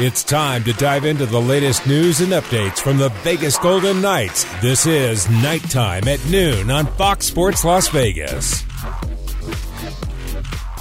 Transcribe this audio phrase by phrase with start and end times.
[0.00, 4.42] It's time to dive into the latest news and updates from the Vegas Golden Knights.
[4.60, 8.64] This is Nighttime at noon on Fox Sports Las Vegas.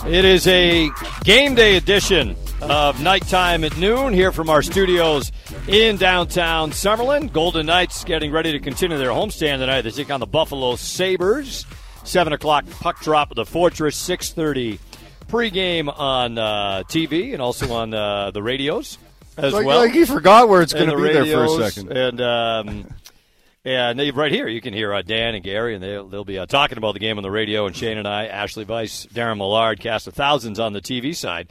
[0.07, 0.89] It is a
[1.23, 5.31] game day edition of Nighttime at noon here from our studios
[5.67, 7.31] in downtown Summerlin.
[7.31, 9.83] Golden Knights getting ready to continue their homestand tonight.
[9.83, 11.67] They take on the Buffalo Sabres.
[12.03, 13.95] Seven o'clock puck drop of the Fortress.
[13.95, 14.79] Six thirty
[15.27, 18.99] pregame on uh, TV and also on uh, the radios
[19.37, 19.79] as like, well.
[19.79, 21.95] Like he forgot where it's going to And be the there for a second.
[21.95, 22.87] And um,
[23.65, 26.45] and right here, you can hear uh, Dan and Gary, and they'll, they'll be uh,
[26.45, 27.65] talking about the game on the radio.
[27.65, 31.49] And Shane and I, Ashali Vise, Darren Millard, cast of thousands on the TV side.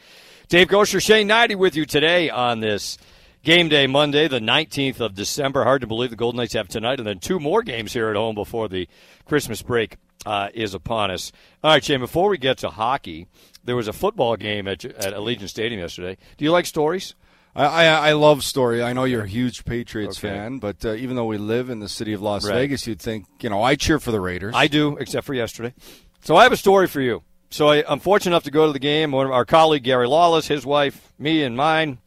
[0.48, 2.98] Dave Goucher, Shane Hnidy with you today on this
[3.42, 5.64] game day Monday, the 19th of December.
[5.64, 8.16] Hard to believe the Golden Knights have tonight, and then two more games here at
[8.16, 8.88] home before the
[9.24, 11.32] Christmas break uh, is upon us.
[11.64, 13.26] All right, Shane, before we get to hockey,
[13.64, 16.16] there was a football game at, at Allegiant Stadium yesterday.
[16.36, 17.14] Do you like stories?
[17.54, 18.82] I, I, I love story.
[18.82, 20.28] I know you're a huge Patriots Okay.
[20.34, 22.54] fan, but uh, even though we live in the city of Las Right.
[22.54, 24.54] Vegas, you'd think, you know, I cheer for the Raiders.
[24.56, 25.74] I do, except for yesterday.
[26.22, 27.22] So I have a story for you.
[27.50, 29.12] So I, I'm fortunate enough to go to the game.
[29.12, 31.98] One of our colleague Gary Lawless, his wife, me, and mine,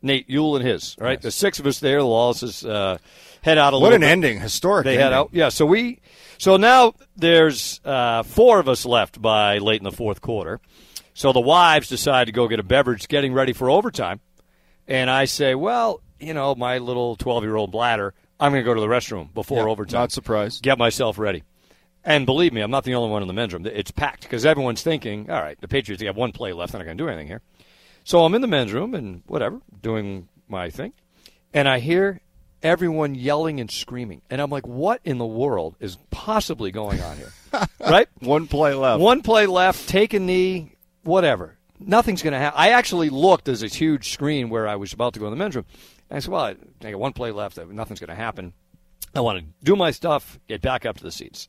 [0.00, 0.94] Nate Yule and his.
[1.00, 1.98] Right, the six of us there.
[1.98, 2.98] The Lawlesses uh,
[3.42, 4.10] head out a what little an bit.
[4.10, 4.84] ending, historic.
[4.84, 5.02] They ending.
[5.04, 5.30] head out.
[5.32, 5.48] Yeah.
[5.48, 6.00] So we.
[6.38, 10.60] So now there's uh, four of us left by late in the fourth quarter.
[11.14, 14.20] So the wives decide to go get a beverage, getting ready for overtime.
[14.86, 18.66] And I say, well, you know, my little 12 year old bladder, I'm going to
[18.66, 20.62] go to the restroom before Yeah, overtime Not surprised.
[20.62, 21.42] get myself ready.
[22.04, 23.64] And believe me, I'm not the only one in the men's room.
[23.64, 26.72] It's packed because everyone's thinking, all right, the Patriots they have one play left.
[26.72, 27.40] They're not going to do anything here.
[28.04, 30.92] So I'm in the men's room and whatever, doing my thing.
[31.54, 32.20] And I hear
[32.62, 34.20] everyone yelling and screaming.
[34.28, 37.32] And I'm like, what in the world is possibly going on here?
[37.80, 38.08] right?
[38.18, 39.00] One play left.
[39.00, 41.56] One play left, take a knee, whatever.
[41.86, 42.58] Nothing's going to happen.
[42.58, 43.44] I actually looked.
[43.44, 45.66] There's this huge screen where I was about to go in the men's room.
[46.10, 47.58] And I said, well, I I got one play left.
[47.58, 48.52] Nothing's going to happen.
[49.14, 51.48] I want to do my stuff, get back up to the seats.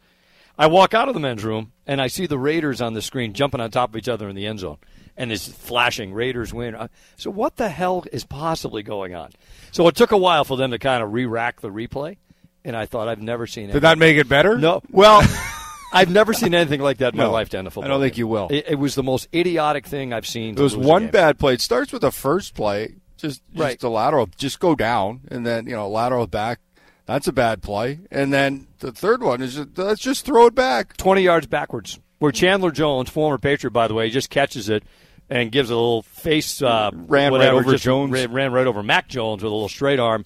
[0.57, 3.33] I walk out of the men's room, and I see the Raiders on the screen
[3.33, 4.77] jumping on top of each other in the end zone.
[5.17, 6.75] And it's flashing, Raiders win.
[7.17, 9.31] So what the hell is possibly going on?
[9.71, 12.17] So it took a while for them to kind of re-rack the replay.
[12.63, 13.73] And I thought, I've never seen it.
[13.73, 14.57] Did that make it better?
[14.57, 14.81] No.
[14.89, 15.21] Well,
[15.95, 17.89] I've never seen anything like that in my life down the football.
[17.89, 18.19] I don't think game.
[18.21, 18.47] you will.
[18.49, 20.55] It, it was the most idiotic thing I've seen.
[20.55, 21.53] there was one bad play.
[21.53, 23.81] It starts with the first play, just, just Right.
[23.81, 26.59] a lateral, just go down, and then, you know, lateral back.
[27.05, 27.99] That's a bad play.
[28.11, 30.97] And then the third one is just, let's just throw it back.
[30.97, 31.99] twenty yards backwards.
[32.19, 34.83] Where Chandler Jones, former Patriot by the way, just catches it
[35.29, 38.11] and gives a little face uh, Ran right over Jones.
[38.11, 40.25] Ran, ran right over Mac Jones with a little straight arm.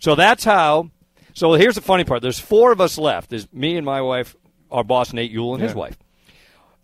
[0.00, 0.90] So that's how.
[1.34, 2.20] So here's the funny part.
[2.20, 3.30] There's four of us left.
[3.30, 4.34] There's me and my wife,
[4.70, 5.96] our boss Nate Yule, and his wife.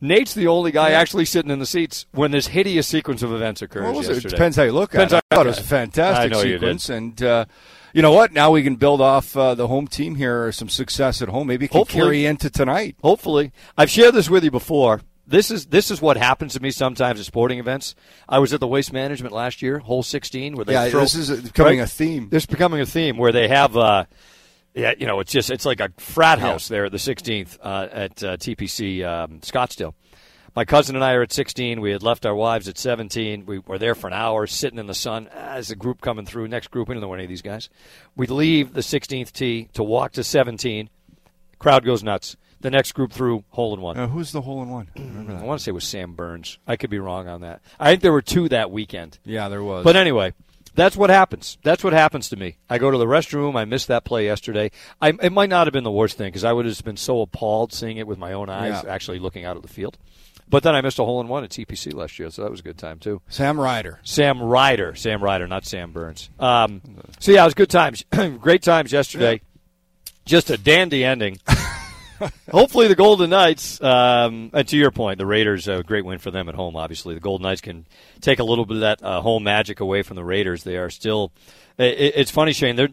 [0.01, 3.63] Nate's the only guy actually sitting in the seats when this hideous sequence of events
[3.63, 3.85] occurs.
[3.85, 4.29] What was it?
[4.29, 5.25] Depends how you look Depends at it.
[5.31, 6.91] I thought it was a fantastic know you sequence.
[6.91, 7.47] And uh,
[7.95, 8.33] you know what?
[8.33, 11.47] Now we can build off uh, the home team here, some success at home.
[11.47, 12.03] Maybe it can Hopefully.
[12.03, 12.97] carry into tonight.
[13.03, 15.01] Hopefully, I've shared this with you before.
[15.27, 17.95] This is this is what happens to me sometimes at sporting events.
[18.29, 21.15] I was at the Waste Management last year, hole 16, where they Yeah, throw, this
[21.15, 21.85] is becoming right?
[21.85, 22.29] a theme.
[22.29, 24.05] This is becoming a theme where they have, uh,
[24.75, 27.89] yeah, you know, it's just it's like a frat house there at the 16th uh,
[27.91, 29.95] at uh, TPC um, Scottsdale.
[30.57, 31.81] My cousin and I are at 16.
[31.81, 33.45] We had left our wives at 17.
[33.45, 35.29] We were there for an hour, sitting in the sun.
[35.33, 37.69] As a group coming through, next group, we don't know any of these guys.
[38.15, 40.91] We leave the 16th tee to walk to 17.
[41.59, 42.37] Crowd goes nuts.
[42.61, 43.99] The next group through, hole in one.
[43.99, 44.89] Uh, who's the hole in one?
[44.97, 46.59] Remember I want to say it was Sam Burns.
[46.67, 47.61] I could be wrong on that.
[47.79, 49.19] I think there were two that weekend.
[49.25, 49.85] Yeah, there was.
[49.85, 50.35] But anyway,
[50.75, 51.59] that's what happens.
[51.63, 52.57] That's what happens to me.
[52.69, 53.57] I go to the restroom.
[53.57, 54.71] I missed that play yesterday.
[55.01, 57.21] I, it might not have been the worst thing because I would have been so
[57.21, 58.91] appalled seeing it with my own eyes, Yeah.
[58.93, 59.99] actually looking out at the field.
[60.49, 62.61] But then I missed a hole in one at TPC last year, so that was
[62.61, 63.23] a good time too.
[63.29, 64.01] Sam Ryder.
[64.03, 66.29] Sam Ryder, Sam Ryder, not Sam Burns.
[66.39, 66.83] Um,
[67.19, 68.05] so yeah, it was good times,
[68.41, 69.41] great times yesterday.
[70.27, 71.39] Just a dandy ending.
[72.51, 76.31] Hopefully, the Golden Knights, um, and to your point, the Raiders, a great win for
[76.31, 76.77] them at home.
[76.77, 77.87] Obviously, the Golden Knights can
[78.21, 80.63] take a little bit of that uh, home magic away from the Raiders.
[80.65, 81.33] They are still.
[81.79, 82.77] It, it's funny, Shane.
[82.77, 82.89] They're.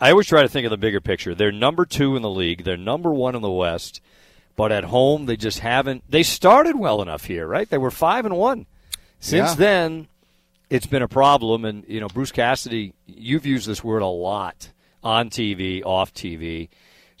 [0.00, 1.34] I always try to think of the bigger picture.
[1.34, 2.64] They're number two in the league.
[2.64, 4.00] They're number one in the West,
[4.56, 6.02] but at home they just haven't.
[6.10, 7.68] They started well enough here, right?
[7.68, 8.66] They were five and one.
[9.20, 9.54] Since Yeah.
[9.54, 10.08] then,
[10.70, 11.64] it's been a problem.
[11.64, 14.70] And, you know, Bruce Cassidy, you've used this word a lot
[15.04, 16.68] on TV, off TV.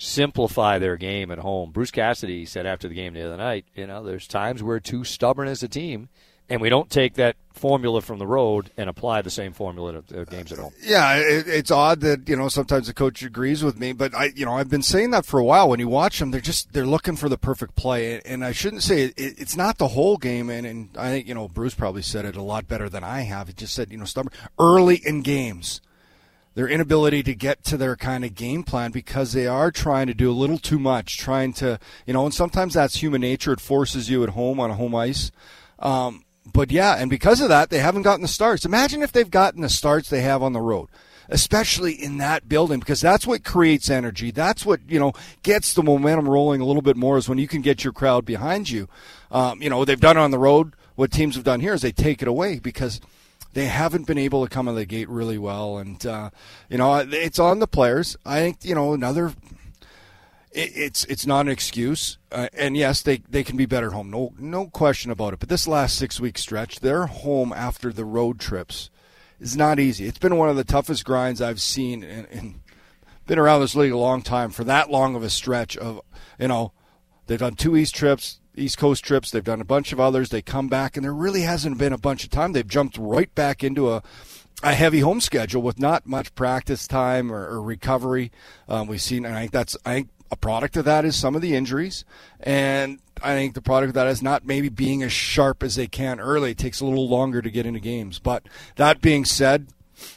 [0.02, 1.70] Simplify their game at home.
[1.70, 5.04] Bruce Cassidy said after the game the other night, you know, there's times we're too
[5.04, 6.08] stubborn as a team
[6.52, 10.24] and we don't take that formula from the road and apply the same formula to
[10.26, 10.72] games at home.
[10.82, 14.32] Yeah, it, it's odd that you know sometimes the coach agrees with me, but I
[14.34, 15.68] you know I've been saying that for a while.
[15.68, 18.82] When you watch them, they're just they're looking for the perfect play, and I shouldn't
[18.82, 20.50] say it, it's not the whole game.
[20.50, 23.20] And, and I think you know Bruce probably said it a lot better than I
[23.20, 23.46] have.
[23.46, 25.80] He just said you know stubborn early in games
[26.54, 30.14] their inability to get to their kind of game plan because they are trying to
[30.14, 33.52] do a little too much, trying to, you know, and sometimes that's human nature.
[33.52, 35.30] It forces you at home on a home ice.
[35.78, 38.64] Um, but yeah, and because of that, they haven't gotten the starts.
[38.64, 40.88] Imagine if they've gotten the starts they have on the road,
[41.28, 44.30] especially in that building, because that's what creates energy.
[44.30, 45.12] That's what you know
[45.42, 47.16] gets the momentum rolling a little bit more.
[47.16, 48.88] Is when you can get your crowd behind you.
[49.30, 50.74] Um, you know they've done it on the road.
[50.94, 53.00] What teams have done here is they take it away because
[53.52, 56.30] they haven't been able to come out of the gate really well, and uh,
[56.68, 58.16] you know it's on the players.
[58.24, 59.32] I think you know another
[60.54, 62.18] it's it's not an excuse.
[62.30, 64.10] Uh, and yes, they, they can be better at home.
[64.10, 65.40] No no question about it.
[65.40, 68.90] But this last six week stretch, their home after the road trips
[69.40, 70.06] is not easy.
[70.06, 72.60] It's been one of the toughest grinds I've seen and, and
[73.26, 76.00] been around this league a long time for that long of a stretch of
[76.38, 76.72] you know
[77.26, 80.42] they've done two east trips east coast trips they've done a bunch of others they
[80.42, 83.64] come back and there really hasn't been a bunch of time they've jumped right back
[83.64, 84.02] into a
[84.62, 88.30] a heavy home schedule with not much practice time or, or recovery.
[88.68, 91.34] Um, we've seen, and I think that's I think a product of that is some
[91.34, 92.04] of the injuries,
[92.40, 95.88] and I think the product of that is not maybe being as sharp as they
[95.88, 96.52] can early.
[96.52, 98.18] It takes a little longer to get into games.
[98.18, 98.44] But
[98.76, 99.68] that being said,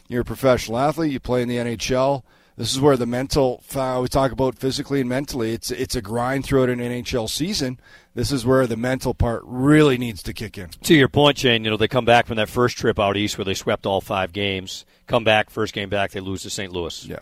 [0.08, 1.12] you're a professional athlete.
[1.12, 2.24] You play in the NHL.
[2.58, 5.52] This is where the mental we talk about physically and mentally.
[5.52, 7.80] It's it's a grind throughout an NHL season.
[8.14, 10.70] This is where the mental part really needs to kick in.
[10.84, 13.38] To your point, Shane, you know they come back from that first trip out east
[13.38, 14.86] where they swept all five games.
[15.08, 16.72] Come back, first game back, they lose to St.
[16.72, 17.06] Louis.
[17.06, 17.20] Yeah.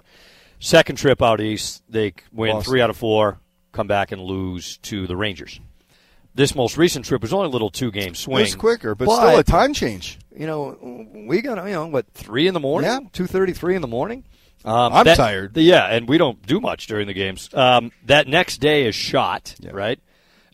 [0.59, 2.67] Second trip out east, they win Lost.
[2.67, 3.39] three out of four,
[3.71, 5.59] come back and lose to the Rangers.
[6.35, 8.45] This most recent trip was only a little two game swing.
[8.45, 10.19] It's quicker, but, but, still a time change.
[10.35, 12.99] You know, we got you know what three in the morning, yeah.
[13.11, 14.23] two thirty three in the morning.
[14.65, 15.57] Um, I'm that, tired.
[15.57, 17.49] Yeah, and we don't do much during the games.
[17.53, 19.71] Um, that next day is shot, yeah.
[19.71, 19.99] right,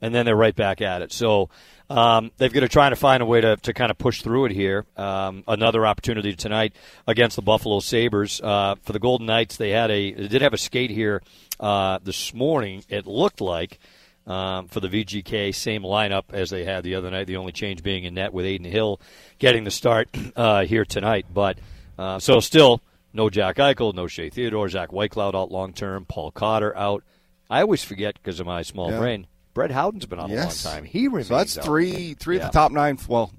[0.02, 1.12] and then they're right back at it.
[1.12, 1.50] So
[1.90, 4.46] um, they've got to try to find a way to, to kind of push through
[4.46, 4.86] it here.
[4.96, 6.74] Um, another opportunity tonight
[7.08, 8.40] against the Buffalo Sabres.
[8.42, 11.22] Uh, for the Golden Knights, they had a they did have a skate here
[11.60, 12.84] uh, this morning.
[12.90, 13.80] It looked like
[14.28, 17.26] um, for the VGK, same lineup as they had the other night.
[17.26, 19.02] The only change being in net with Adin Hill
[19.40, 21.26] getting the start uh, here tonight.
[21.34, 21.58] But
[21.98, 22.82] uh, so still
[23.14, 27.04] no Jack Eichel, no Shea Theodore, Zach Whitecloud out long term, Paul Cotter out.
[27.50, 29.00] I always forget because of my small yeah.
[29.00, 29.28] brain.
[29.54, 30.64] Brett Howden's been on yes.
[30.64, 30.86] a long time.
[30.86, 31.28] He remains.
[31.28, 31.66] So that's out.
[31.66, 32.46] three, three yeah.
[32.46, 32.98] of the top nine.
[33.08, 33.32] Well,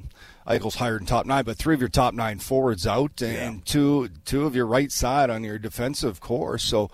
[0.46, 3.62] Eichel's higher in top nine, but three of your top nine forwards out, and yeah.
[3.64, 6.58] two two of your right side on your defensive corps.
[6.58, 6.90] So,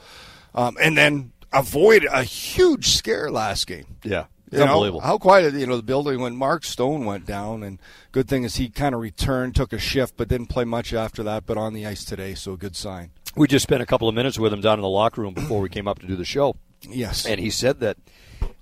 [0.54, 3.96] um, and then avoid a huge scare last game.
[4.04, 4.26] Yeah.
[4.56, 5.00] You Unbelievable.
[5.00, 7.78] Know, how quiet, you know, the building when Mark Stone went down, and
[8.12, 11.22] good thing is he kind of returned, took a shift, but didn't play much after
[11.24, 11.46] that.
[11.46, 13.10] But on the ice today, so a good sign.
[13.36, 15.60] We just spent a couple of minutes with him down in the locker room before
[15.60, 16.56] we came up to do the show.
[16.82, 17.98] Yes, and he said that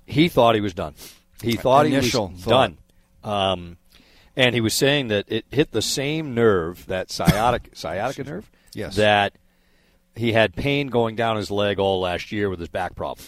[0.05, 0.95] he thought he was done.
[1.41, 2.71] He thought Initial he was thought.
[3.23, 3.31] done.
[3.31, 3.77] Um,
[4.35, 8.95] and he was saying that it hit the same nerve, that sciatic sciatica nerve, yes.
[8.97, 9.33] that
[10.15, 13.25] he had pain going down his leg all last year with his back problem.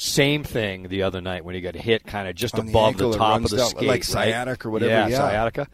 [0.00, 3.08] Same thing the other night when he got hit kind of just On above the,
[3.10, 4.66] the top of the down, skate, like sciatic right?
[4.66, 4.92] or whatever.
[4.92, 5.66] Yeah, yeah, sciatica.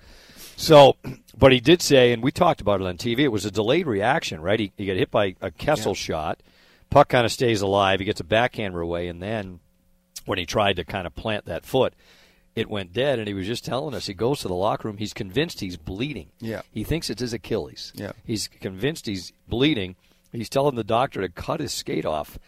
[0.56, 0.96] So,
[1.38, 3.18] but he did say, and we talked about it on TV.
[3.18, 4.58] It was a delayed reaction, right?
[4.58, 5.96] He, he got hit by a Kessel yeah.
[5.96, 6.40] shot.
[6.88, 8.00] Puck kind of stays alive.
[8.00, 9.60] He gets a backhander away, and then
[10.24, 11.92] when he tried to kind of plant that foot,
[12.56, 13.18] it went dead.
[13.18, 14.96] And he was just telling us he goes to the locker room.
[14.96, 16.30] He's convinced he's bleeding.
[16.40, 16.62] Yeah.
[16.72, 17.92] He thinks it's his Achilles.
[17.94, 18.12] Yeah.
[18.24, 19.96] He's convinced he's bleeding.
[20.32, 22.38] He's telling the doctor to cut his skate off,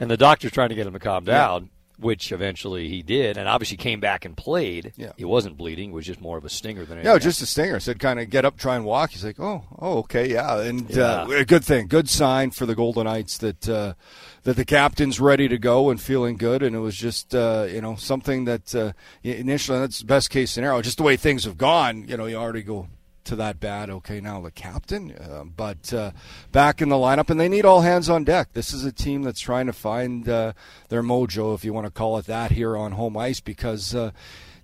[0.00, 3.48] and the doctor's trying to get him to calm down which eventually he did, and
[3.48, 4.92] obviously came back and played.
[4.96, 5.12] Yeah.
[5.16, 7.12] He wasn't bleeding; it was just more of a stinger than anything.
[7.12, 7.78] Yeah, just a stinger.
[7.80, 9.10] Said kind of get up, try and walk.
[9.10, 11.36] He's like, oh, oh, okay, yeah, and uh, yeah.
[11.36, 13.94] Uh, a good thing, good sign for the Golden Knights that uh,
[14.42, 17.80] that the captain's ready to go and feeling good, and it was just uh, you
[17.80, 20.82] know something that uh, initially that's best case scenario.
[20.82, 22.88] Just the way things have gone, you know, you already go
[23.24, 23.90] to that bad.
[23.90, 26.12] Okay, now the captain, uh, but uh,
[26.52, 28.52] back in the lineup, and they need all hands on deck.
[28.52, 30.52] This is a team that's trying to find uh,
[30.88, 34.12] their mojo, if you want to call it that, here on home ice because uh,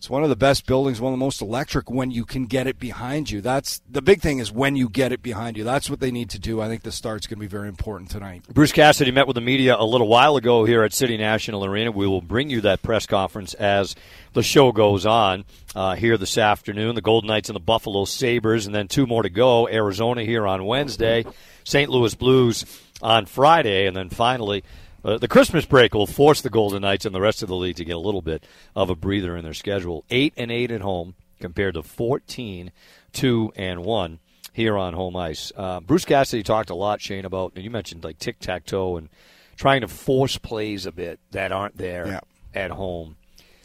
[0.01, 2.67] it's one of the best buildings, one of the most electric when you can get
[2.67, 3.43] it behind you.
[3.43, 5.65] That's the big thing is when you get it behind you.
[5.65, 6.59] That's what they need to do.
[6.63, 8.45] I think the start's going to be very important tonight.
[8.51, 11.91] Bruce Cassidy met with the media a little while ago here at City National Arena.
[11.93, 13.95] We will bring you that press conference as
[14.33, 16.95] the show goes on uh, here this afternoon.
[16.95, 19.69] The Golden Knights and the Buffalo Sabres, and then two more to go.
[19.69, 21.27] Arizona here on Wednesday,
[21.65, 21.91] St.
[21.91, 22.65] Louis Blues
[23.03, 24.65] on Friday, and then finally
[25.05, 27.77] uh, the Christmas break will force the Golden Knights and the rest of the league
[27.77, 28.45] to get a little bit
[28.77, 30.05] of a breather in their schedule.
[30.11, 32.71] Eight and eight at home, compared to 14,
[33.13, 34.19] 2, and 1
[34.53, 35.53] here on home ice.
[35.57, 38.97] Uh, Bruce Cassidy talked a lot, Shane, about, and you mentioned like tic tac toe
[38.97, 39.09] and
[39.57, 42.21] trying to force plays a bit that aren't there Yeah.
[42.55, 43.17] at home.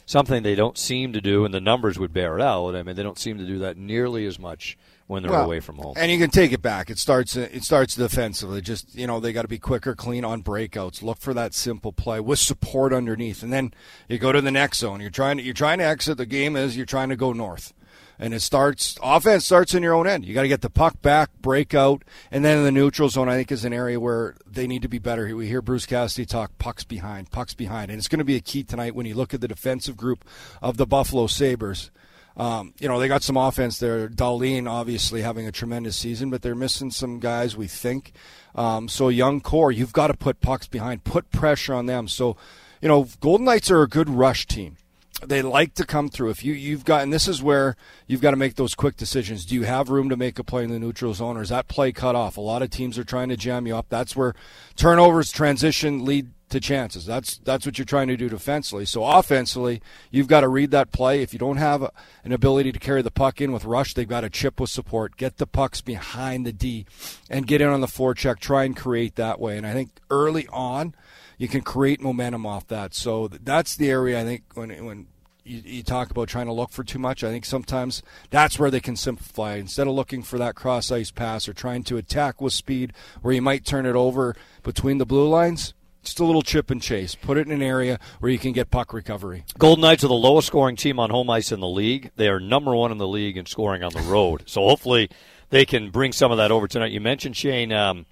[0.06, 2.76] Something they don't seem to do, and the numbers would bear it out.
[2.76, 5.60] I mean, they don't seem to do that nearly as much when they're Well, away
[5.60, 5.94] from home.
[5.96, 6.90] And you can take it back.
[6.90, 7.36] It starts.
[7.36, 8.60] It starts defensively.
[8.60, 11.02] Just you know, they got to be quicker, clean on breakouts.
[11.02, 13.72] Look for that simple play with support underneath, and then
[14.08, 15.00] you go to the next zone.
[15.00, 16.18] You're trying to you're trying to exit.
[16.18, 17.72] The game is you're trying to go north,
[18.18, 18.98] and it starts.
[19.00, 20.24] Offense starts in your own end.
[20.24, 23.28] You got to get the puck back, breakout, and then in the neutral zone.
[23.28, 25.36] I think is an area where they need to be better.
[25.36, 28.40] We hear Bruce Cassidy talk pucks behind, pucks behind, and it's going to be a
[28.40, 30.24] key tonight when you look at the defensive group
[30.60, 31.92] of the Buffalo Sabres.
[32.36, 34.08] Um, you know, they got some offense there.
[34.08, 38.12] Dahlin obviously having a tremendous season, but they're missing some guys, we think.
[38.54, 42.08] Um, so, young core, you've got to put pucks behind, put pressure on them.
[42.08, 42.36] So,
[42.82, 44.76] you know, Golden Knights are a good rush team.
[45.24, 46.28] They like to come through.
[46.28, 47.74] If you you've got, and this is where
[48.06, 49.46] you've got to make those quick decisions.
[49.46, 51.68] Do you have room to make a play in the neutral zone, or is that
[51.68, 52.36] play cut off?
[52.36, 53.86] A lot of teams are trying to jam you up.
[53.88, 54.34] That's where
[54.76, 57.06] turnovers, transition lead to chances.
[57.06, 58.84] That's that's what you're trying to do defensively.
[58.84, 61.22] So offensively, you've got to read that play.
[61.22, 61.90] If you don't have a,
[62.24, 65.16] an ability to carry the puck in with rush, they've got to chip with support,
[65.16, 66.86] get the pucks behind the D,
[67.28, 68.38] and get in on the forecheck.
[68.38, 69.56] Try and create that way.
[69.56, 70.94] And I think early on,
[71.36, 72.94] you can create momentum off that.
[72.94, 75.06] So that's the area I think when when
[75.46, 77.24] you, you talk about trying to look for too much.
[77.24, 79.56] I think sometimes that's where they can simplify.
[79.56, 83.34] Instead of looking for that cross ice pass or trying to attack with speed, where
[83.34, 85.74] you might turn it over between the blue lines.
[86.06, 87.16] Just a little chip and chase.
[87.16, 89.44] Put it in an area where you can get puck recovery.
[89.58, 92.12] Golden Knights are the lowest scoring team on home ice in the league.
[92.14, 94.44] They are number one in the league in scoring on the road.
[94.46, 95.10] So hopefully
[95.50, 96.92] they can bring some of that over tonight.
[96.92, 97.72] You mentioned Shane.
[97.72, 98.06] Um,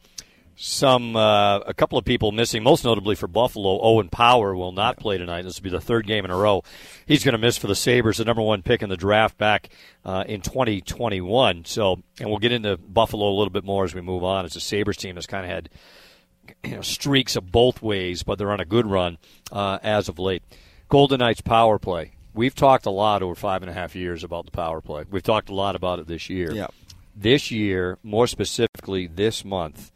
[0.56, 3.80] some uh, a couple of people missing, most notably for Buffalo.
[3.80, 5.42] Owen Power will not play tonight.
[5.42, 6.64] This will be the third game in a row.
[7.06, 9.68] He's going to miss for the Sabres, the number one pick in the draft back
[10.04, 11.64] uh, in 2021.
[11.64, 14.44] So, and we'll get into Buffalo a little bit more as we move on.
[14.44, 15.70] It's a Sabres team that's kind of had
[16.64, 19.18] you know, streaks of both ways, but they're on a good run
[19.52, 20.42] uh, as of late.
[20.88, 22.12] Golden Knights power play.
[22.34, 25.04] We've talked a lot over five and a half years about the power play.
[25.10, 26.52] We've talked a lot about it this year.
[26.52, 26.66] Yeah.
[27.16, 29.92] This year, more specifically this month,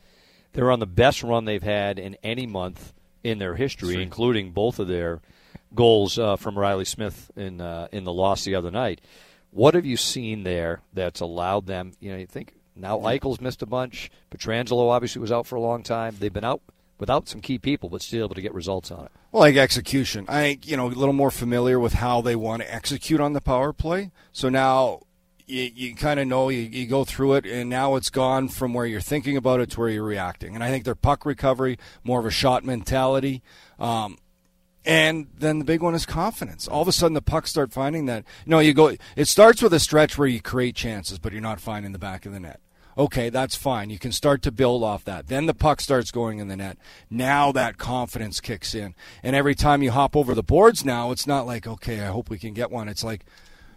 [0.53, 2.93] they're on the best run they've had in any month
[3.25, 5.21] in their history, including both of their
[5.75, 9.01] goals uh, from Riley Smith in uh, in the loss the other night.
[9.51, 11.93] What have you seen there that's allowed them?
[12.01, 14.11] You know, you think now Eichel's missed a bunch.
[14.31, 16.17] Pietrangelo obviously was out for a long time.
[16.19, 16.63] They've been out
[16.99, 19.13] without some key people, but still able to get results on it.
[19.33, 20.25] Well, like execution.
[20.29, 23.33] I think, you know, a little more familiar with how they want to execute on
[23.33, 24.11] the power play.
[24.33, 25.03] So now
[25.47, 28.75] you, you kind of know, you, you go through it, and now it's gone from
[28.75, 30.55] where you're thinking about it to where you're reacting.
[30.55, 33.43] And I think their puck recovery, more of a shot mentality.
[33.79, 34.19] Um,
[34.85, 36.67] and then the big one is confidence.
[36.67, 38.25] All of a sudden, the pucks start finding that.
[38.47, 38.97] You know, you go.
[39.17, 42.25] It starts with a stretch where you create chances, but you're not finding the back
[42.25, 42.61] of the net.
[42.99, 43.91] Okay, that's fine.
[43.91, 45.29] You can start to build off that.
[45.29, 46.79] Then the puck starts going in the net.
[47.09, 48.97] Now that confidence kicks in.
[49.23, 52.29] And every time you hop over the boards now, it's not like, okay, I hope
[52.29, 52.89] we can get one.
[52.89, 53.25] It's like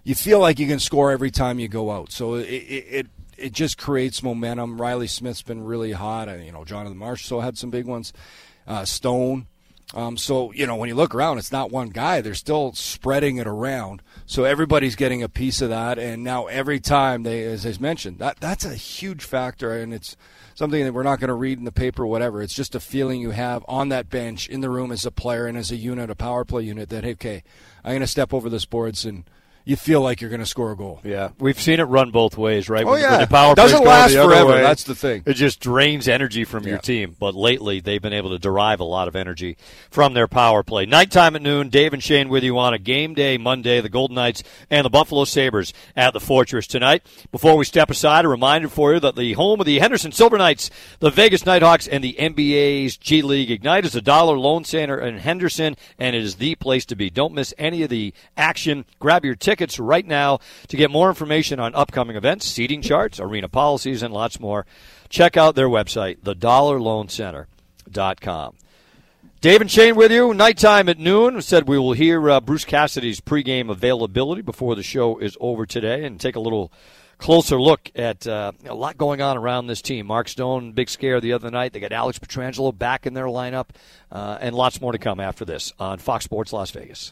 [0.04, 2.12] you feel like you can score every time you go out.
[2.12, 4.82] So it it, it, it just creates momentum.
[4.82, 6.28] Riley Smith's been really hot.
[6.40, 8.14] You know, Jonathan Marchessault had some big ones.
[8.68, 9.48] Uh, Stone.
[9.94, 12.22] Um, so you know when you look around, it's not one guy.
[12.22, 14.02] They're still spreading it around,
[14.32, 16.00] so everybody's getting a piece of that.
[16.00, 20.16] And now every time they, as I mentioned, that that's a huge factor, and it's
[20.56, 22.42] something that we're not going to read in the paper, or whatever.
[22.42, 25.48] It's just a feeling you have on that bench, in the room as a player
[25.48, 26.88] and as a unit, a power play unit.
[26.88, 27.44] That hey, okay,
[27.84, 29.26] I'm going to step over this boards and.
[29.64, 31.00] You feel like you're going to score a goal.
[31.04, 32.84] Yeah, we've seen it run both ways, right?
[32.86, 34.46] Oh When- yeah, when the power it doesn't last forever.
[34.50, 35.24] way, That's the thing.
[35.26, 37.16] It just drains energy from your team.
[37.20, 39.58] But lately, they've been able to derive a lot of energy
[39.92, 40.86] from their power play.
[40.86, 43.82] Nighttime at noon, Dave and Shane with you on a game day Monday.
[43.82, 47.04] The Golden Knights and the Buffalo Sabres at the Fortress tonight.
[47.32, 50.38] Before we step aside, a reminder for you that the home of the Henderson Silver
[50.38, 54.64] Knights, the Vegas Knight Hawks, and the NBA's G League Ignite is a Dollar Loan
[54.64, 57.10] Center in Henderson, and it is the place to be.
[57.10, 58.86] Don't miss any of the action.
[59.00, 60.40] Grab your tickets right now
[60.70, 64.66] to get more information on upcoming events, seating charts, arena policies, and lots more.
[65.10, 68.56] Check out their website, thedollarloancenter.com.
[69.42, 70.34] Dave and Shane with you.
[70.34, 71.36] Nighttime at noon.
[71.36, 75.66] We said we will hear uh, Bruce Cassidy's pregame availability before the show is over
[75.66, 76.72] today and take a little
[77.18, 80.08] closer look at uh, a lot going on around this team.
[80.08, 81.74] Mark Stone, big scare the other night.
[81.74, 83.68] They got Alex Pietrangelo back in their lineup,
[84.12, 87.12] uh, and lots more to come after this on Fox Sports Las Vegas.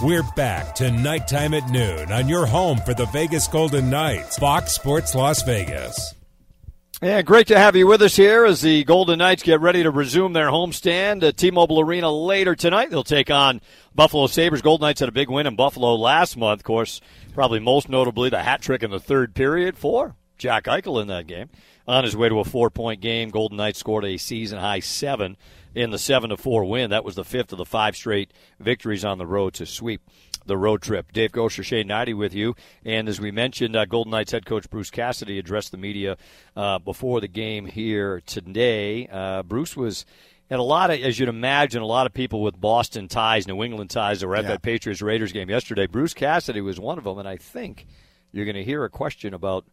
[0.00, 4.70] We're back to nighttime at noon on your home for the Vegas Golden Knights, Fox
[4.70, 6.14] Sports Las Vegas.
[7.02, 9.90] Yeah, great to have you with us here as the Golden Knights get ready to
[9.90, 12.90] resume their homestand at T-Mobile Arena later tonight.
[12.90, 13.60] They'll take on
[13.92, 14.62] Buffalo Sabres.
[14.62, 16.60] Golden Knights had a big win in Buffalo last month.
[16.60, 17.00] Of course,
[17.34, 21.26] probably most notably the hat trick in the third period for Jack Eichel in that
[21.26, 21.50] game.
[21.88, 25.36] On his way to a four-point game, Golden Knights scored a season-high seven
[25.74, 26.90] in the seven to four win.
[26.90, 30.02] That was the fifth of the five straight victories on the road to sweep
[30.46, 31.12] the road trip.
[31.12, 32.54] Dave Goucher, Shane Hnidy with you.
[32.84, 36.16] And as we mentioned, uh, Golden Knights head coach Bruce Cassidy addressed the media
[36.56, 39.06] uh, before the game here today.
[39.06, 40.04] Uh, Bruce was
[40.50, 43.62] had a lot of, as you'd imagine, a lot of people with Boston ties, New
[43.62, 44.52] England ties that were at yeah.
[44.52, 45.86] that Patriots Raiders game yesterday.
[45.86, 47.86] Bruce Cassidy was one of them, and I think
[48.32, 49.66] you're going to hear a question about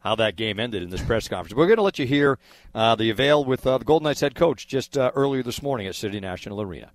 [0.00, 1.54] how that game ended in this press conference.
[1.54, 2.38] We're going to let you hear
[2.74, 5.86] uh, the avail with uh, the Golden Knights head coach just uh, earlier this morning
[5.86, 6.90] at City National Arena.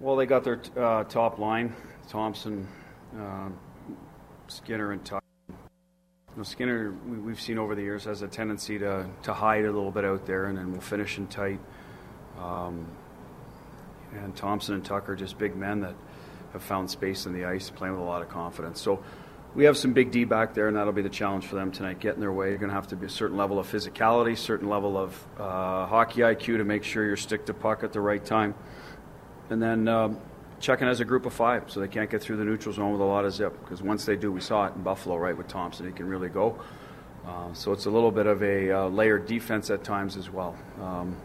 [0.00, 1.74] Well, they got their uh, top line
[2.08, 2.68] Thompson,
[3.18, 3.48] uh,
[4.48, 5.22] Skinner, and Tuch.
[5.48, 5.54] You
[6.36, 9.72] know, Skinner, we, have seen over the years, has a tendency to, to hide a
[9.72, 11.60] little bit out there, and then we'll finish in tight.
[12.38, 12.86] Um,
[14.14, 15.94] and Thompson and Tucker, just big men that
[16.52, 18.80] have found space in the ice, playing with a lot of confidence.
[18.80, 19.02] So
[19.54, 22.00] we have some big D back there, and that'll be the challenge for them tonight.
[22.00, 24.68] Getting their way, you're going to have to be a certain level of physicality, certain
[24.68, 28.24] level of uh, hockey IQ to make sure you're stick to puck at the right
[28.24, 28.54] time
[29.52, 30.18] and then um,
[30.60, 33.00] checking as a group of five, so they can't get through the neutral zone with
[33.00, 33.58] a lot of zip.
[33.60, 36.28] Because once they do, we saw it in Buffalo, right, with Thompson, he can really
[36.28, 36.58] go.
[37.26, 40.56] Uh, so it's a little bit of a uh, layered defense at times as well.
[40.80, 41.16] Um,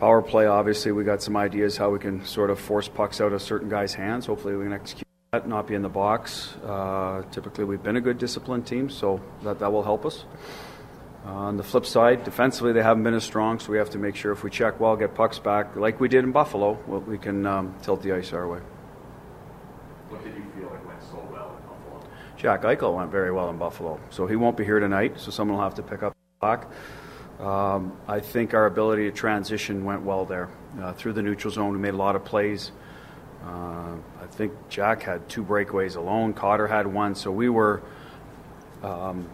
[0.00, 3.32] power play, obviously, we got some ideas how we can sort of force pucks out
[3.32, 4.26] of certain guys' hands.
[4.26, 5.03] Hopefully, we can execute
[5.34, 6.54] that, not be in the box.
[6.64, 10.24] Uh, typically, we've been a good disciplined team, so that, that will help us.
[11.26, 13.98] Uh, on the flip side, defensively they haven't been as strong, so we have to
[13.98, 17.00] make sure if we check well, get pucks back, like we did in Buffalo, well,
[17.00, 18.60] we can um, tilt the ice our way.
[20.08, 22.10] What did you feel like went so well in Buffalo?
[22.36, 25.56] Jack Eichel went very well in Buffalo, so he won't be here tonight, so someone
[25.56, 26.68] will have to pick up the slack.
[27.40, 30.50] Um, I think our ability to transition went well there.
[30.80, 32.70] Uh, through the neutral zone, we made a lot of plays.
[33.44, 36.32] Uh, I think Jack had two breakaways alone.
[36.32, 37.82] Cotter had one, so we were
[38.82, 39.28] um,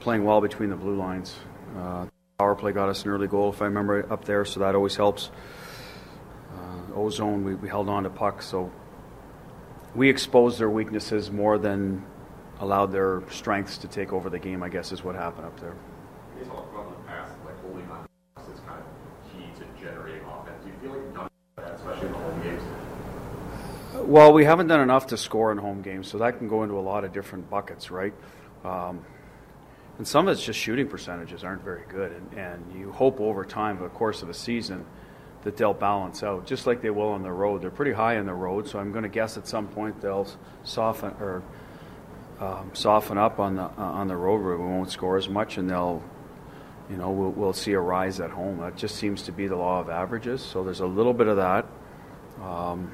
[0.00, 1.34] playing well between the blue lines.
[1.76, 2.06] Uh,
[2.38, 4.96] power play got us an early goal, if I remember up there, so that always
[4.96, 5.30] helps.
[6.52, 8.70] Uh, ozone, we, we held on to puck, so
[9.94, 12.04] we exposed their weaknesses more than
[12.60, 14.62] allowed their strengths to take over the game.
[14.62, 15.74] I guess is what happened up there.
[16.38, 18.06] You talked about in the past, like holding on
[18.52, 20.62] is kind of key to generating offense.
[20.64, 22.62] Do you feel like you've done that, especially in the home games?
[24.08, 26.78] Well, we haven't done enough to score in home games, so that can go into
[26.78, 28.14] a lot of different buckets, right?
[28.64, 29.04] Um,
[29.98, 32.12] and some of it's just shooting percentages aren't very good.
[32.12, 34.86] And, and you hope over time, over the course of a season,
[35.42, 37.60] that they'll balance out, just like they will on the road.
[37.60, 40.26] They're pretty high on the road, so I'm going to guess at some point they'll
[40.64, 41.42] soften or
[42.40, 45.58] um, soften up on the uh, on the road where we won't score as much,
[45.58, 46.02] and they'll,
[46.88, 48.56] you know, we'll, we'll see a rise at home.
[48.60, 50.40] That just seems to be the law of averages.
[50.40, 51.66] So there's a little bit of that.
[52.42, 52.90] Um,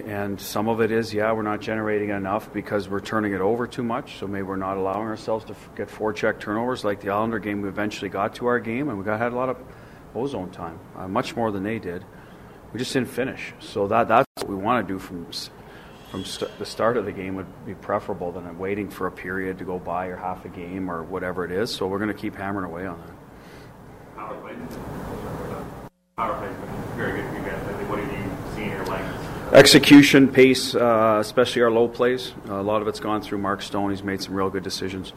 [0.00, 3.66] and some of it is, yeah, we're not generating enough because we're turning it over
[3.66, 4.18] too much.
[4.18, 7.62] So maybe we're not allowing ourselves to get four check turnovers like the Islander game.
[7.62, 9.56] We eventually got to our game, and we got had a lot of
[10.14, 12.04] ozone time, uh, much more than they did.
[12.72, 13.52] We just didn't finish.
[13.60, 15.26] So that that's what we want to do from
[16.10, 19.58] from st- the start of the game would be preferable than waiting for a period
[19.58, 21.70] to go by or half a game or whatever it is.
[21.70, 24.16] So we're going to keep hammering away on that.
[24.16, 24.54] Power play.
[26.16, 27.88] Power play very good for you guys.
[27.88, 29.37] What have you seen or liked?
[29.52, 32.34] Execution, pace, uh, especially our low plays.
[32.48, 33.90] A lot of it's gone through Mark Stone.
[33.90, 35.14] He's made some real good decisions.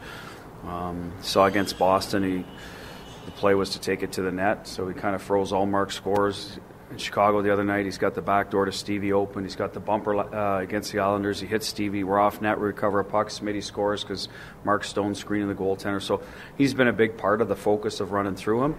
[0.66, 2.44] Um, saw against Boston, he
[3.26, 5.66] the play was to take it to the net, so he kind of froze all
[5.66, 6.58] Mark scores.
[6.90, 9.44] In Chicago the other night, he's got the back door to Stevie open.
[9.44, 11.38] He's got the bumper uh, against the Islanders.
[11.38, 12.02] He hits Stevie.
[12.02, 12.58] We're off net.
[12.58, 13.28] We recover a puck.
[13.28, 14.28] Smitty scores because
[14.64, 16.02] Mark Stone screening the goaltender.
[16.02, 16.22] So
[16.56, 18.76] he's been a big part of the focus of running through him.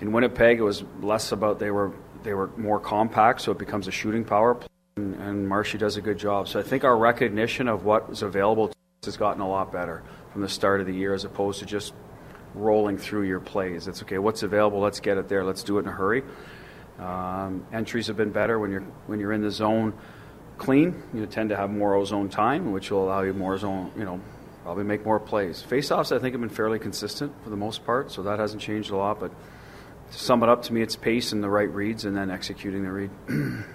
[0.00, 1.92] In Winnipeg, it was less about they were
[2.22, 5.96] they were more compact, so it becomes a shooting power play and, and Marshy does
[5.96, 6.48] a good job.
[6.48, 9.72] So I think our recognition of what is available to us has gotten a lot
[9.72, 10.02] better
[10.32, 11.92] from the start of the year as opposed to just
[12.54, 13.88] rolling through your plays.
[13.88, 16.22] It's okay, what's available, let's get it there, let's do it in a hurry.
[16.98, 19.94] Um, entries have been better when you're when you're in the zone
[20.58, 21.02] clean.
[21.12, 23.90] You tend to have more ozone time, which will allow you more zone.
[23.98, 24.20] You know,
[24.62, 25.64] probably make more plays.
[25.68, 28.92] Faceoffs, I think, have been fairly consistent for the most part, so that hasn't changed
[28.92, 29.18] a lot.
[29.18, 29.32] But
[30.12, 32.84] to sum it up, to me, it's pace and the right reads, and then executing
[32.84, 33.10] the read.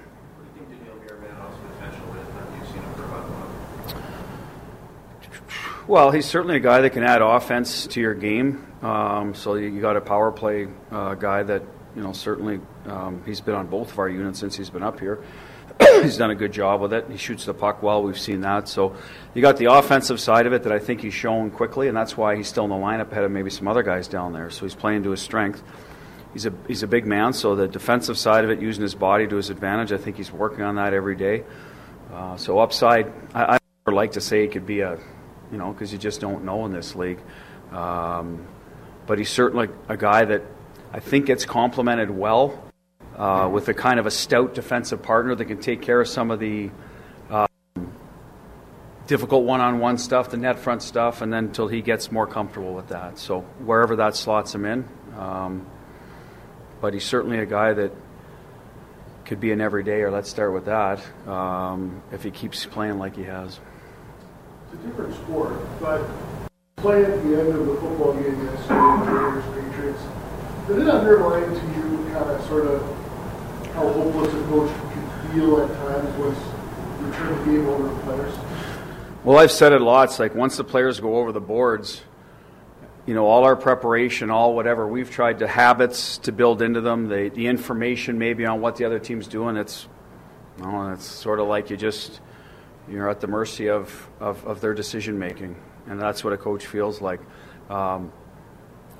[5.89, 8.63] Well, he's certainly a guy that can add offense to your game.
[8.83, 11.63] Um, so you got a power play uh, guy that
[11.95, 14.99] you know certainly um, he's been on both of our units since he's been up
[14.99, 15.23] here.
[16.03, 17.07] he's done a good job with it.
[17.09, 18.03] He shoots the puck well.
[18.03, 18.67] We've seen that.
[18.67, 18.95] So
[19.33, 22.15] you got the offensive side of it that I think he's shown quickly, and that's
[22.15, 24.51] why he's still in the lineup ahead of maybe some other guys down there.
[24.51, 25.63] So he's playing to his strength.
[26.33, 29.27] He's a he's a big man, so the defensive side of it, using his body
[29.27, 31.45] to his advantage, I think he's working on that every day.
[32.13, 34.99] Uh, so upside, I, I like to say he could be a,
[35.51, 37.19] you know, because you just don't know in this league.
[37.71, 38.47] Um,
[39.07, 40.43] but he's certainly a guy that
[40.91, 42.71] I think gets complemented well
[43.15, 46.31] uh, with a kind of a stout defensive partner that can take care of some
[46.31, 46.69] of the
[47.29, 47.47] uh,
[49.07, 52.89] difficult one-on-one stuff, the net front stuff, and then until he gets more comfortable with
[52.89, 53.17] that.
[53.17, 55.65] So wherever that slots him in, um,
[56.81, 57.91] but he's certainly a guy that
[59.25, 60.01] could be an everyday.
[60.01, 61.01] Or let's start with that.
[61.27, 63.59] Um, if he keeps playing like he has.
[64.71, 66.07] It's a different sport, but
[66.77, 70.01] play at the end of the football game yesterday, Raiders Patriots.
[70.67, 72.81] Did it underline to you kind of sort of
[73.73, 76.37] how hopeless a coach can feel at times once
[77.01, 78.35] you turn the game over to players?
[79.23, 80.19] Well, I've said it lots.
[80.19, 82.03] Like once the players go over the boards,
[83.07, 87.07] you know, all our preparation, all whatever, we've tried to habits to build into them,
[87.07, 89.57] the, the information maybe on what the other team's doing.
[89.57, 89.87] It's,
[90.59, 92.19] know, it's sort of like you just,
[92.89, 95.55] you're at the mercy of, of, of their decision making.
[95.87, 97.19] And that's what a coach feels like.
[97.69, 98.11] Um,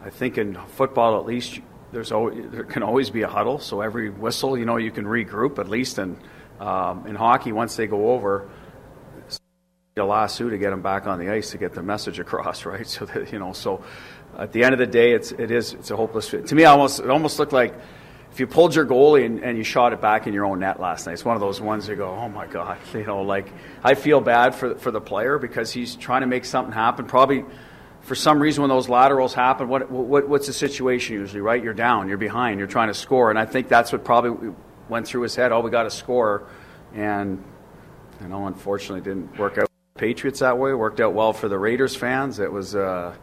[0.04, 1.60] I think in football, at least,
[1.92, 3.60] there's always, there can always be a huddle.
[3.60, 5.98] So every whistle, you know, you can regroup at least.
[5.98, 6.18] And
[6.60, 8.50] um, in hockey, once they go over,
[10.00, 12.88] a lasso to get them back on the ice to get the message across, right?
[12.88, 13.84] So that you know, so
[14.38, 16.30] at the end of the day, it's it is it's a hopeless.
[16.30, 17.76] To me, almost it almost looked like
[18.32, 20.80] if you pulled your goalie and, and you shot it back in your own net
[20.80, 21.14] last night.
[21.14, 23.52] It's one of those ones you go, oh my god, you know, like
[23.84, 27.06] I feel bad for for the player because he's trying to make something happen.
[27.06, 27.46] Probably
[28.02, 31.64] for some reason when those laterals happen, what, what what's the situation usually, right?
[31.64, 34.54] You're down, you're behind, you're trying to score, and I think that's what probably
[34.88, 35.52] went through his head.
[35.52, 36.48] Oh, we got to score,
[36.94, 37.44] and
[38.22, 39.70] you know, unfortunately, didn't work out.
[39.70, 40.72] for the Patriots that way.
[40.72, 42.40] It Worked out well for the Raiders fans.
[42.40, 43.16] It was, uh,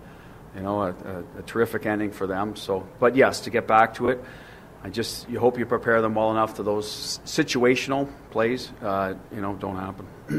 [0.54, 2.56] you know, a, a, a, terrific ending for them.
[2.56, 4.24] So, but yes, to get back to it,
[4.86, 8.70] I just you hope you prepare them well enough to those situational plays.
[8.80, 10.06] Uh, you know, don't happen.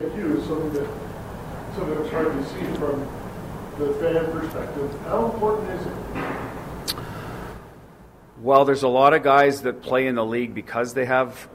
[0.00, 0.88] you something that
[1.74, 3.06] something that's hard to see from
[3.78, 4.98] the fan perspective.
[5.02, 6.96] How important is it?
[8.40, 11.46] Well, there's a lot of guys that play in the league because they have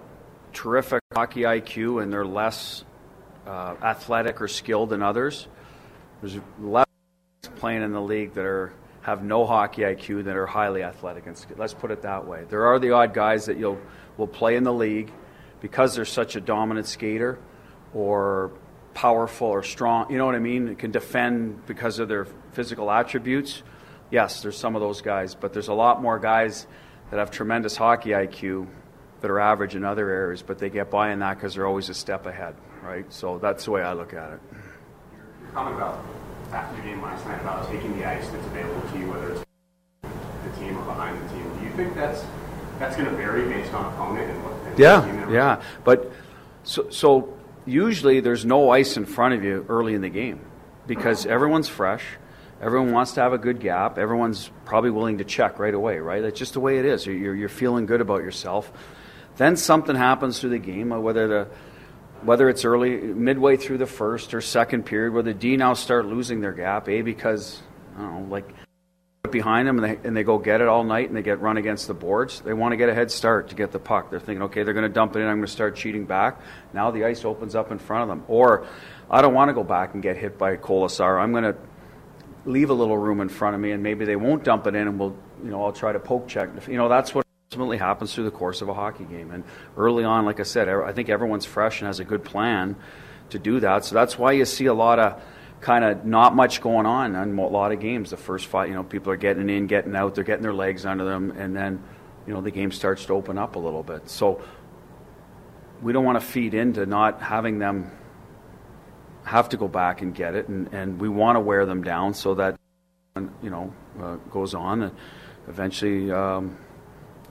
[0.53, 2.85] terrific hockey IQ and they're less
[3.47, 5.47] uh, athletic or skilled than others.
[6.21, 6.85] There's less
[7.55, 11.45] playing in the league that are have no hockey IQ that are highly athletic and.
[11.57, 12.45] Let's put it that way.
[12.49, 13.79] There are the odd guys that you'll
[14.17, 15.11] will play in the league
[15.59, 17.39] because they're such a dominant skater
[17.93, 18.51] or
[18.93, 20.11] powerful or strong.
[20.11, 20.75] You know what I mean?
[20.75, 23.63] Can defend because of their physical attributes.
[24.11, 26.67] Yes, there's some of those guys, but there's a lot more guys
[27.09, 28.67] that have tremendous hockey IQ
[29.21, 31.89] that are average in other areas, but they get by in that because they're always
[31.89, 33.11] a step ahead right?
[33.11, 34.39] So that's the way I look at it.
[35.41, 36.03] Your comment about
[36.51, 39.43] after the game last night about taking the ice that's available to you, whether it's
[40.01, 41.59] the team or behind the team.
[41.59, 42.23] Do you think that's
[42.79, 44.53] that's going to vary based on opponent and what?
[44.67, 45.61] And yeah, yeah.
[45.83, 46.11] But
[46.63, 50.41] so so usually there's no ice in front of you early in the game
[50.87, 52.03] because everyone's fresh.
[52.61, 53.97] Everyone wants to have a good gap.
[53.97, 56.21] Everyone's probably willing to check right away, right?
[56.21, 57.07] That's just the way it is.
[57.07, 58.71] You're, you're feeling good about yourself.
[59.37, 61.47] Then something happens through the game, uh, whether the
[62.23, 66.05] whether it's early, midway through the first or second period, where the D now start
[66.05, 67.61] losing their gap, A, because,
[67.97, 68.47] I don't know, like,
[69.31, 71.57] behind them and they, and they go get it all night and they get run
[71.57, 72.41] against the boards.
[72.41, 74.09] They want to get a head start to get the puck.
[74.09, 75.27] They're thinking, okay, they're going to dump it in.
[75.27, 76.41] I'm going to start cheating back.
[76.73, 78.25] Now the ice opens up in front of them.
[78.27, 78.67] Or
[79.09, 81.21] I don't want to go back and get hit by Kolesar.
[81.21, 81.55] I'm going to
[82.45, 84.87] leave a little room in front of me and maybe they won't dump it in
[84.87, 86.49] and we'll, you know, I'll try to poke check.
[86.67, 89.29] You know, that's what ultimately happens through the course of a hockey game.
[89.29, 89.43] And
[89.75, 92.77] early on, like I said, I think everyone's fresh and has a good plan
[93.31, 93.83] to do that.
[93.83, 95.21] So that's why you see a lot of
[95.59, 98.11] kind of not much going on in a lot of games.
[98.11, 100.85] The first fight, you know, people are getting in, getting out, they're getting their legs
[100.85, 101.83] under them, and then,
[102.25, 104.09] you know, the game starts to open up a little bit.
[104.09, 104.41] So
[105.81, 107.91] we don't want to feed into not having them
[109.25, 112.13] have to go back and get it, and, and we want to wear them down
[112.13, 112.57] so that,
[113.17, 114.95] you know, uh, goes on and
[115.49, 116.09] eventually.
[116.09, 116.55] Um,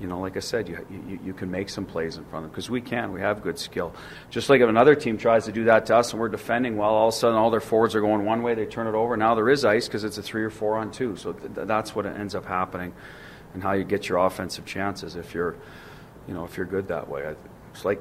[0.00, 2.42] you know, like I said, you, you, you can make some plays in front of
[2.44, 3.12] them because we can.
[3.12, 3.94] We have good skill.
[4.30, 6.90] Just like if another team tries to do that to us and we're defending well,
[6.90, 9.16] all of a sudden all their forwards are going one way, they turn it over.
[9.16, 11.16] Now there is ice because it's a three or four on two.
[11.16, 12.94] So th- that's what ends up happening
[13.52, 15.56] and how you get your offensive chances if you're,
[16.26, 17.34] you know, if you're good that way.
[17.72, 18.00] It's like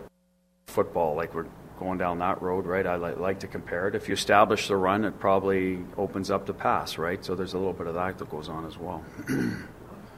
[0.68, 1.48] football, like we're
[1.80, 2.86] going down that road, right?
[2.86, 3.96] I li- like to compare it.
[3.96, 7.24] If you establish the run, it probably opens up the pass, right?
[7.24, 9.04] So there's a little bit of that that goes on as well.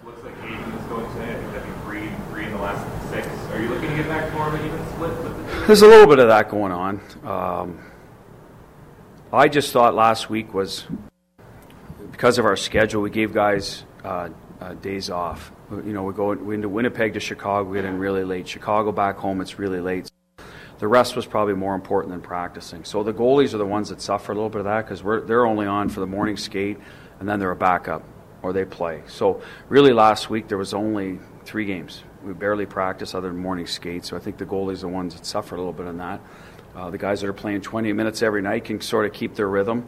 [0.06, 1.32] looks like Adin is going today.
[1.32, 3.28] I think that'd be three, three in the last six.
[3.52, 6.20] Are you looking to get back more of an even split there's a little bit
[6.20, 7.00] of that going on.
[7.24, 7.80] Um,
[9.32, 10.86] I just thought last week was
[12.12, 15.52] because of our schedule, we gave guys uh, uh, days off.
[15.72, 18.48] You know, we go into Winnipeg to Chicago, we get in really late.
[18.48, 20.12] Chicago back home, it's really late.
[20.80, 22.84] The rest was probably more important than practicing.
[22.84, 25.46] So the goalies are the ones that suffer a little bit of that because they're
[25.46, 26.80] only on for the morning skate
[27.20, 28.04] and then they're a backup
[28.42, 29.04] or they play.
[29.08, 32.04] So really, last week there was only three games.
[32.24, 34.10] We barely practice other than morning skates.
[34.10, 36.22] So I think the goalies are the ones that suffer a little bit in that.
[36.76, 39.48] Uh, the guys that are playing 20 minutes every night can sort of keep their
[39.48, 39.88] rhythm.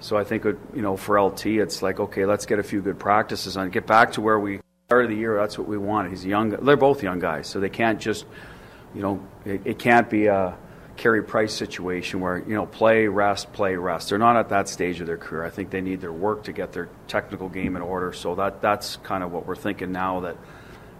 [0.00, 2.98] So I think, you know, for LT, it's like, okay, let's get a few good
[2.98, 5.36] practices on, get back to where we started the year.
[5.36, 6.10] That's what we wanted.
[6.10, 6.50] He's young.
[6.50, 8.26] They're both young guys, so they can't just,
[8.94, 10.56] you know, it, it can't be a
[10.96, 14.10] Carey Price situation where you know play, rest, play, rest.
[14.10, 15.44] They're not at that stage of their career.
[15.44, 18.12] I think they need their work to get their technical game in order.
[18.12, 20.36] So that that's kind of what we're thinking now that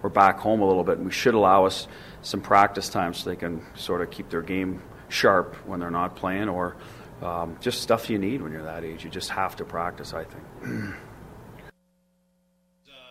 [0.02, 1.86] we're back home a little bit, and we should allow us
[2.22, 6.16] some practice time so they can sort of keep their game sharp when they're not
[6.16, 6.76] playing, or
[7.22, 9.04] um, just stuff you need when you're that age.
[9.04, 10.94] You just have to practice, I think.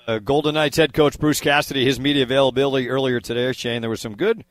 [0.08, 4.02] Uh, Golden Knights head coach Bruce Cassidy, his media availability earlier today, Shane, there was
[4.02, 4.44] some good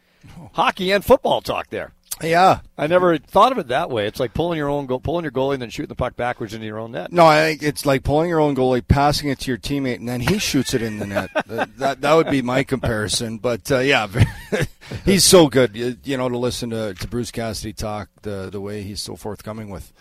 [0.52, 1.92] hockey and football talk there.
[2.22, 4.06] Yeah, I never thought of it that way.
[4.06, 6.52] It's like pulling your own goal, pulling your goalie, and then shooting the puck backwards
[6.52, 7.12] into your own net.
[7.12, 10.08] No, I think it's like pulling your own goalie, passing it to your teammate, and
[10.08, 11.30] then he shoots it in the net.
[11.46, 13.38] that, that, would be my comparison.
[13.38, 14.06] But uh, yeah,
[15.04, 15.74] he's so good.
[15.74, 19.16] You, you, know, to listen to, to Bruce Cassidy talk the the way he's so
[19.16, 19.92] forthcoming with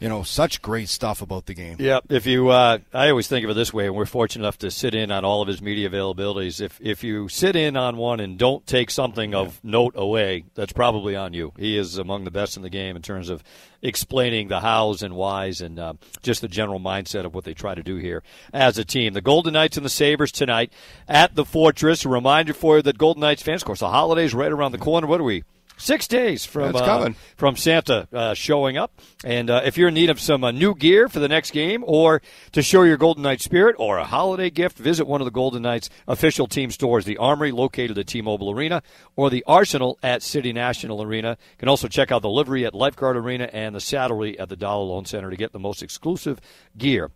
[0.00, 1.76] you know, such great stuff about the game.
[1.78, 4.58] Yeah, if you, uh, I always think of it this way, and we're fortunate enough
[4.58, 6.60] to sit in on all of his media availabilities.
[6.60, 10.72] If if you sit in on one and don't take something of note away, that's
[10.72, 11.52] probably on you.
[11.58, 13.42] He is among the best in the game in terms of
[13.82, 17.74] explaining the hows and whys and uh, just the general mindset of what they try
[17.74, 19.12] to do here as a team.
[19.12, 20.72] The Golden Knights and the Sabres tonight
[21.06, 22.04] at the Fortress.
[22.04, 24.78] A reminder for you that Golden Knights fans, of course, the holidays right around the
[24.78, 25.06] corner.
[25.06, 25.44] What are we?
[25.78, 30.10] Six days from uh, from Santa uh, showing up, and uh, if you're in need
[30.10, 33.40] of some uh, new gear for the next game, or to show your Golden Knight
[33.40, 37.16] spirit, or a holiday gift, visit one of the Golden Knights official team stores: the
[37.16, 38.82] Armory, located at T-Mobile Arena,
[39.14, 41.38] or the Arsenal at City National Arena.
[41.52, 44.56] You can also check out the livery at Lifeguard Arena and the saddlery at the
[44.56, 46.40] Dollar Loan Center to get the most exclusive
[46.76, 47.12] gear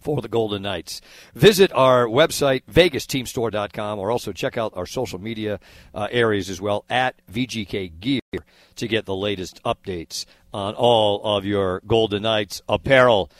[0.00, 1.00] for the Golden Knights.
[1.34, 5.60] Visit our website, vegasteamstore.com, or also check out our social media
[5.94, 8.20] uh, areas as well at VGK Gear
[8.76, 13.30] to get the latest updates on all of your Golden Knights apparel.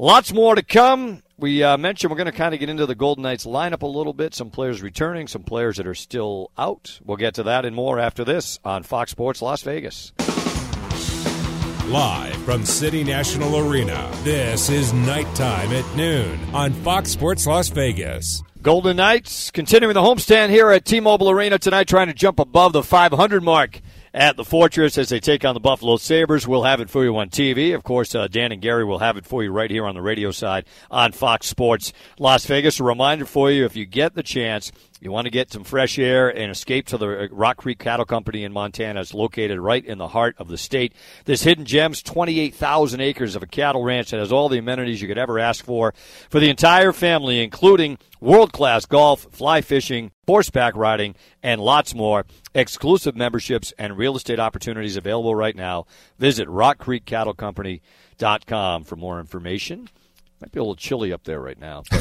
[0.00, 1.22] Lots more to come.
[1.38, 3.86] We uh, mentioned we're going to kind of get into the Golden Knights lineup a
[3.86, 4.34] little bit.
[4.34, 7.00] Some players returning, some players that are still out.
[7.04, 10.12] We'll get to that and more after this on Fox Sports Las Vegas.
[11.88, 18.42] Live from City National Arena, this is Nighttime at Noon on Fox Sports Las Vegas.
[18.60, 22.74] Golden Knights continuing the homestand here at T Mobile Arena tonight, trying to jump above
[22.74, 23.80] the 500 mark
[24.12, 26.46] at the Fortress as they take on the Buffalo Sabres.
[26.46, 27.74] We'll have it for you on TV.
[27.74, 30.02] Of course, uh, Dan and Gary will have it for you right here on the
[30.02, 32.80] radio side on Fox Sports Las Vegas.
[32.80, 35.98] A reminder for you if you get the chance, you want to get some fresh
[35.98, 39.00] air and escape to the Rock Creek Cattle Company in Montana.
[39.00, 40.92] It's located right in the heart of the state.
[41.24, 45.06] This hidden gems, 28,000 acres of a cattle ranch that has all the amenities you
[45.08, 45.94] could ever ask for
[46.30, 52.24] for the entire family, including world class golf, fly fishing, horseback riding, and lots more.
[52.54, 55.86] Exclusive memberships and real estate opportunities available right now.
[56.18, 59.88] Visit rockcreekcattlecompany.com for more information.
[60.40, 62.00] Might be a little chilly up there right now, but,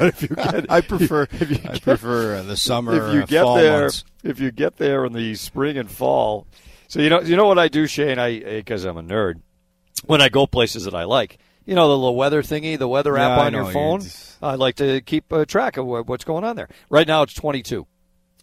[0.00, 2.94] if you get, I prefer get, I prefer uh, the summer.
[2.94, 4.04] If you uh, get there, months.
[4.22, 6.46] if you get there in the spring and fall,
[6.88, 8.18] so you know you know what I do, Shane.
[8.18, 9.40] I because I'm a nerd.
[10.06, 13.16] When I go places that I like, you know the little weather thingy, the weather
[13.16, 14.02] yeah, app on your phone.
[14.40, 16.68] I like to keep uh, track of what's going on there.
[16.88, 17.86] Right now it's 22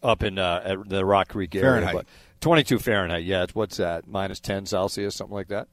[0.04, 1.82] up in uh, at the Rock Creek area.
[1.82, 2.08] Fahrenheit.
[2.42, 3.24] 22 Fahrenheit.
[3.24, 4.08] Yeah, it's what's that?
[4.08, 5.68] Minus 10 Celsius, something like that.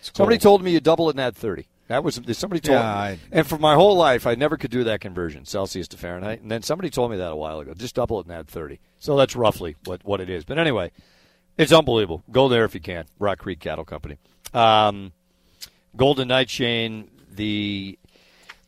[0.00, 1.66] Somebody told me you double it and add 30.
[1.88, 4.70] That was somebody told yeah, me, I, and for my whole life, I never could
[4.70, 6.40] do that conversion, Celsius to Fahrenheit.
[6.40, 7.74] And then somebody told me that a while ago.
[7.74, 8.80] Just double it and add thirty.
[8.98, 10.44] So that's roughly what what it is.
[10.44, 10.92] But anyway,
[11.58, 12.24] it's unbelievable.
[12.30, 13.04] Go there if you can.
[13.18, 14.16] Rock Creek Cattle Company,
[14.54, 15.12] um,
[15.94, 17.10] Golden Knight Shane.
[17.30, 17.98] The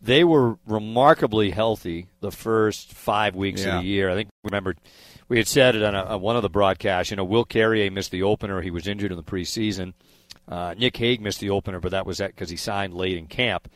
[0.02, 3.76] they were remarkably healthy the first five weeks yeah.
[3.76, 4.10] of the year.
[4.10, 4.76] I think remember
[5.28, 7.10] we had said it on, a, on one of the broadcasts.
[7.10, 9.94] You know, Will Carrier missed the opener; he was injured in the preseason.
[10.48, 13.26] Uh, Nick Hague missed the opener, but that was that because he signed late in
[13.26, 13.68] camp.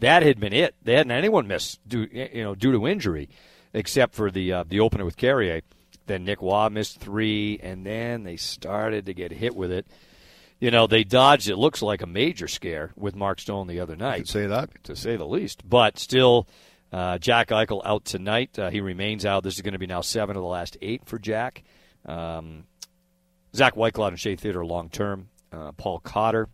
[0.00, 0.74] That had been it.
[0.82, 3.28] They hadn't anyone miss due you know due to injury,
[3.72, 5.62] except for the uh, the opener with Carrier.
[6.06, 9.86] Then Nick Waugh missed three, and then they started to get hit with it.
[10.60, 11.48] You know, they dodged.
[11.48, 14.28] It looks like a major scare with Mark Stone the other night.
[14.28, 15.68] say that to say the least.
[15.68, 16.48] But still,
[16.92, 18.58] uh, Jack Eichel out tonight.
[18.58, 19.42] Uh, he remains out.
[19.42, 21.62] This is going to be now seven of the last eight for Jack.
[22.06, 22.64] Um,
[23.54, 25.28] Zach Whitecloud and Shea Theodore long term.
[25.52, 26.48] Uh, Paul Cotter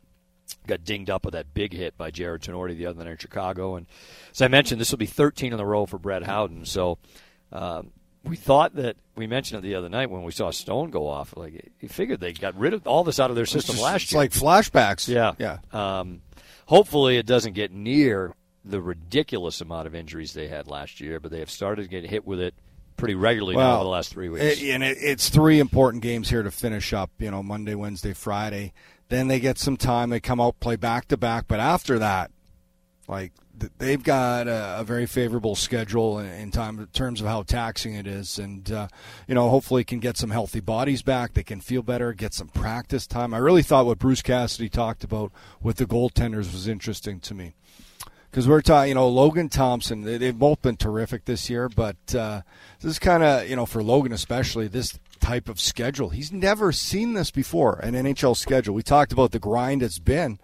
[0.66, 3.76] got dinged up with that big hit by Jarred Tinordi the other night in Chicago.
[3.76, 3.87] And
[4.33, 6.64] as I mentioned, this will be 13 in a row for Brett Howden.
[6.66, 6.98] So
[7.50, 7.92] um,
[8.24, 11.37] we thought that we mentioned it the other night when we saw Stone go off.
[11.37, 14.12] Like you figured they got rid of all this out of their system it's last
[14.12, 14.22] year.
[14.22, 15.09] it's like flashbacks.
[15.09, 15.59] yeah, yeah.
[15.72, 16.22] Um,
[16.66, 21.31] hopefully, it doesn't get near the ridiculous amount of injuries they had last year, but
[21.31, 22.55] they have started to get hit with it
[22.96, 24.44] pretty regularly now over the last three weeks.
[24.44, 27.11] It, and it, it's three important games here to finish up.
[27.18, 28.72] You know, Monday, Wednesday, Friday.
[29.09, 30.11] Then they get some time.
[30.11, 31.46] They come out, play back to back.
[31.46, 32.31] But after that,
[33.09, 33.33] like
[33.78, 37.94] they've got a, a very favorable schedule in, in time in terms of how taxing
[37.94, 38.88] it is, and uh,
[39.26, 41.35] you know, hopefully can get some healthy bodies back.
[41.35, 43.35] They can feel better, get some practice time.
[43.35, 47.55] I really thought what Bruce Cassidy talked about with the goaltenders was interesting to me
[48.32, 50.02] because we're talking, you know, Logan Thompson.
[50.02, 52.40] They, they've both been terrific this year, but uh,
[52.80, 56.08] this is kind of, you know, for Logan especially, this type of schedule.
[56.08, 58.74] He's never seen this before, an NHL schedule.
[58.74, 60.40] We talked about the grind it's been.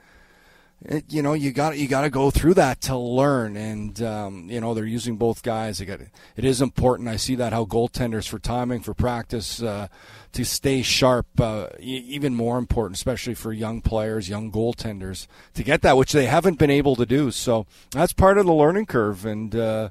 [0.83, 4.49] It, you know, you got you got to go through that to learn, and um,
[4.49, 5.79] you know they're using both guys.
[5.79, 7.09] They got it is important.
[7.09, 9.89] I see that how goaltenders for timing for practice uh,
[10.33, 15.83] to stay sharp, uh, even more important, especially for young players, young goaltenders, to get
[15.83, 17.31] that, which they haven't been able to do.
[17.31, 19.91] So that's part of the learning curve, and uh,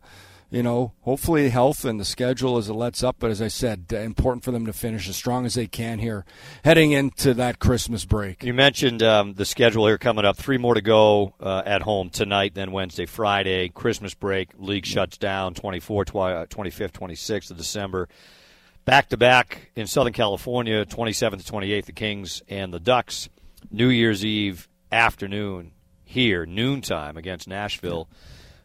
[0.49, 3.17] you know, hopefully health and the schedule as it lets up.
[3.19, 5.99] But as I said, uh, important for them to finish as strong as they can
[5.99, 6.25] here,
[6.63, 8.43] heading into that Christmas break.
[8.43, 10.37] You mentioned um, the schedule here coming up.
[10.37, 13.69] Three more to go uh, at home tonight, then Wednesday, Friday.
[13.69, 14.49] Christmas break.
[14.57, 18.07] League shuts down 24, twi- uh, 25th, 26th of December.
[18.87, 23.27] Back to back in Southern California, 27th to 28th, the Kings and the Ducks.
[23.69, 25.73] New Year's Eve afternoon
[26.05, 28.07] here, noontime against Nashville.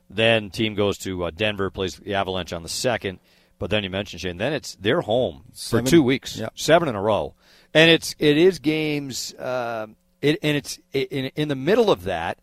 [0.08, 3.18] Then team goes to uh, Denver, plays the Avalanche on the second.
[3.58, 4.36] But then you mentioned Shane.
[4.36, 6.52] Then it's they're home Seven- for two weeks, Yep.
[6.54, 7.34] seven in a row,
[7.74, 9.34] and it's it is games.
[9.34, 9.88] Uh,
[10.20, 12.38] it, and it's in in the middle of that,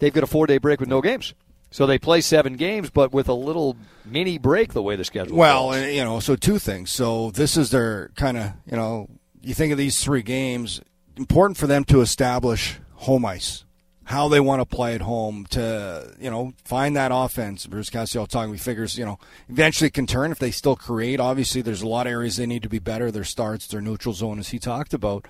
[0.00, 1.32] they've got a four day break with no games.
[1.72, 5.36] So they play seven games, but with a little mini break the way the schedule.
[5.36, 5.76] Well, falls.
[5.76, 6.90] and, you know, so two things.
[6.90, 9.08] So this is their kind of, you know,
[9.40, 10.82] you think of these three games,
[11.16, 13.64] important for them to establish home ice,
[14.04, 17.66] how they want to play at home to, you know, find that offense.
[17.66, 21.20] Bruce Cassidy talking, we figures, you know, eventually can turn if they still create.
[21.20, 23.10] Obviously, there's a lot of areas they need to be better.
[23.10, 25.26] Their starts, their neutral zone, as he talked about.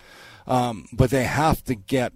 [0.47, 2.13] Um, but they have to get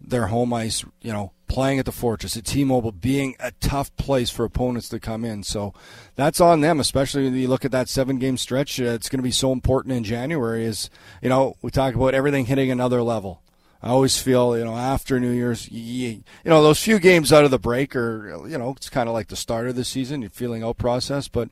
[0.00, 4.30] their home ice, you know, playing at the Fortress, at T-Mobile being a tough place
[4.30, 5.42] for opponents to come in.
[5.42, 5.74] So
[6.14, 8.80] that's on them, especially when you look at that seven-game stretch.
[8.80, 10.64] Uh, it's going to be so important in January.
[10.64, 10.90] Is
[11.22, 13.42] you know we talk about everything hitting another level.
[13.82, 17.50] I always feel you know after New Year's, you, know those few games out of
[17.50, 20.30] the break are you know it's kind of like the start of the season, you're
[20.30, 21.50] feeling out process, but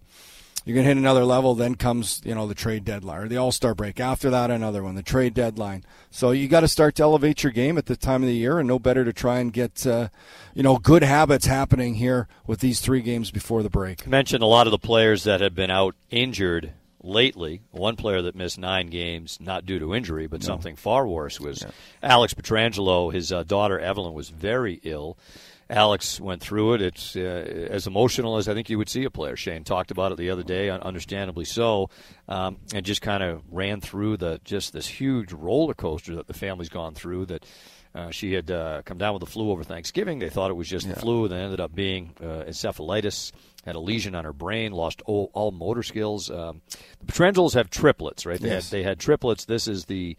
[0.69, 1.55] you're going to hit another level.
[1.55, 4.01] Then comes, you know, the trade deadline or the All Star break.
[4.01, 5.83] After that, another one, the trade deadline.
[6.11, 8.59] So you got to start to elevate your game at the time of the year,
[8.59, 10.11] and no better to try and get, uh,
[10.53, 14.05] you know, good habits happening here with these three games before the break.
[14.05, 17.63] You mentioned a lot of the players that have been out injured lately.
[17.71, 21.65] One player that missed nine games, not due to injury, but something far worse, was
[22.03, 23.13] Alex Pietrangelo.
[23.13, 25.19] His uh, daughter Evelyn was very ill.
[25.71, 26.83] Alex went through it.
[26.83, 29.37] It's uh, as emotional as I think you would see a player.
[29.37, 31.91] Shane talked about it the other day, understandably so,
[32.27, 36.33] um, and just kind of ran through the just this huge roller coaster that the
[36.33, 37.27] family's gone through.
[37.27, 37.45] That
[37.95, 40.19] uh, she had uh, come down with the flu over Thanksgiving.
[40.19, 43.33] They thought it was just the flu, and then ended up being uh, encephalitis.
[43.65, 46.31] Had a lesion on her brain, lost all, all motor skills.
[46.31, 46.63] Um,
[47.05, 48.41] the Pietrangelos have triplets, right?
[48.41, 48.71] They, Yes.
[48.71, 49.45] had, they had triplets.
[49.45, 50.17] This is the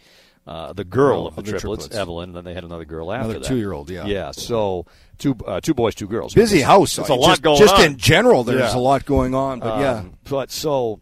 [0.47, 1.95] uh, the girl Oh, of the, the triplets, triplets.
[1.95, 2.29] Evelyn.
[2.29, 3.47] And then they had another girl after Another that.
[3.47, 4.05] two-year-old, yeah.
[4.07, 4.31] Yeah.
[4.31, 4.85] So
[5.19, 6.33] two uh, two boys, two girls.
[6.33, 6.97] Busy It's- house.
[6.97, 7.83] It's a lot just, going just on.
[7.85, 8.75] in general, there's Yeah.
[8.75, 9.59] a lot going on.
[9.59, 11.01] But yeah, Um, But so,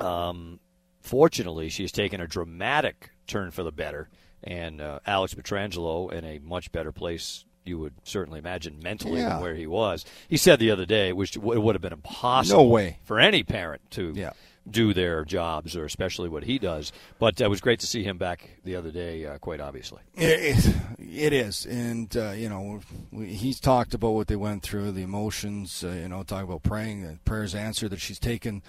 [0.00, 0.60] um,
[1.00, 4.08] fortunately, she's taken a dramatic turn for the better,
[4.44, 7.44] and uh, Alex Pietrangelo in a much better place.
[7.64, 9.30] You would certainly imagine mentally Yeah.
[9.30, 10.04] than where he was.
[10.28, 12.98] He said the other day, which it would have been impossible No way.
[13.04, 14.30] for any parent to Yeah.
[14.70, 16.92] do their jobs, or especially what he does.
[17.18, 19.26] But uh, it was great to see him back the other day.
[19.26, 22.80] Uh, quite obviously, It, it, it is, and uh, you know,
[23.12, 25.84] he's talked about what they went through, the emotions.
[25.84, 28.62] Uh, you know, talk about praying, the prayers answered that she's taken.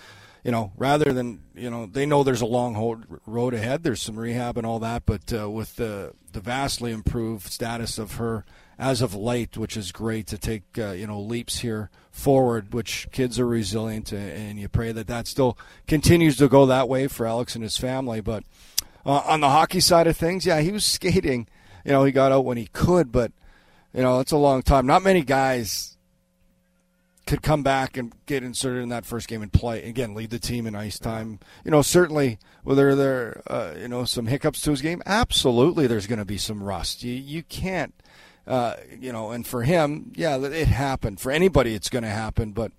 [0.44, 3.84] You know, rather than you know, they know there's a long road ahead.
[3.84, 8.14] There's some rehab and all that, but uh, with the the vastly improved status of
[8.14, 8.46] her
[8.78, 12.74] as of late, which is great to take uh, you know leaps here forward.
[12.74, 17.08] Which kids are resilient, and, you pray that that still continues to go that way
[17.08, 18.22] for Alex and his family.
[18.22, 18.46] But
[19.06, 21.48] uh, on the hockey side of things, yeah, he was skating.
[21.84, 23.34] You know, he got out when he could, but
[23.94, 24.86] you know, it's a long time.
[24.86, 25.98] Not many guys
[27.30, 30.40] could come back and get inserted in that first game and play again, lead the
[30.40, 31.40] team in ice time.
[31.64, 36.08] You know, certainly whether there uh, you know some hiccups to his game, absolutely there's
[36.08, 37.04] going to be some rust.
[37.04, 37.94] You you can't.
[38.48, 41.20] Uh, you know, and for him, yeah, it happened.
[41.20, 42.52] For anybody, it's going to happen.
[42.52, 42.72] But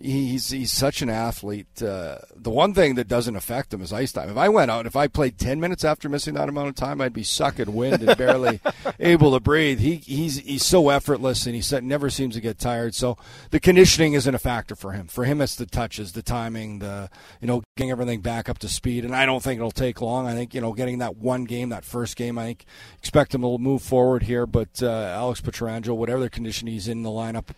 [0.00, 1.82] he's he's such an athlete.
[1.82, 4.28] Uh, the one thing that doesn't affect him is ice time.
[4.28, 7.00] If I went out, if I played ten minutes after missing that amount of time,
[7.00, 8.60] I'd be sucking wind and barely
[9.00, 9.80] able to breathe.
[9.80, 12.94] He he's he's so effortless and he never seems to get tired.
[12.94, 13.16] So
[13.50, 15.06] the conditioning isn't a factor for him.
[15.06, 18.68] For him, it's the touches, the timing, the you know getting everything back up to
[18.68, 19.04] speed.
[19.04, 20.26] And I don't think it'll take long.
[20.26, 22.64] I think you know getting that one game, that first game, I think
[22.98, 24.46] expect him to move forward here.
[24.46, 27.48] But uh, Alex Pietrangelo, whatever the condition he's in the lineup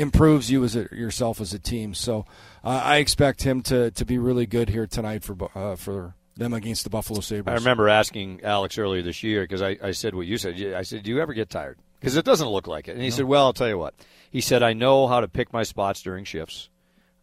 [0.00, 1.92] improves you as a, yourself as a team.
[1.94, 2.24] So
[2.64, 6.54] uh, I expect him to, to be really good here tonight for uh, for them
[6.54, 7.52] against the Buffalo Sabres.
[7.52, 10.60] I remember asking Alex earlier this year because I, I said what you said.
[10.74, 12.92] I said, "Do you ever get tired?" Because it doesn't look like it.
[12.92, 13.14] And he no.
[13.14, 13.94] said, "Well, I'll tell you what."
[14.30, 16.70] He said, "I know how to pick my spots during shifts."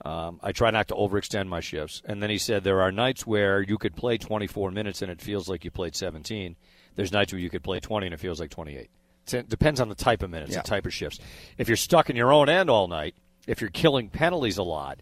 [0.06, 2.04] Um, I try not to overextend my shifts.
[2.06, 5.20] And then he said there are nights where you could play 24 minutes and it
[5.20, 6.56] feels like you played 17.
[6.96, 8.92] There's nights where you could play 20 and it feels like 28
[9.34, 10.62] it depends on the type of minutes, yeah.
[10.62, 11.20] the type of shifts.
[11.58, 13.16] If you're stuck in your own end all night,
[13.48, 15.00] if you're killing penalties a lot,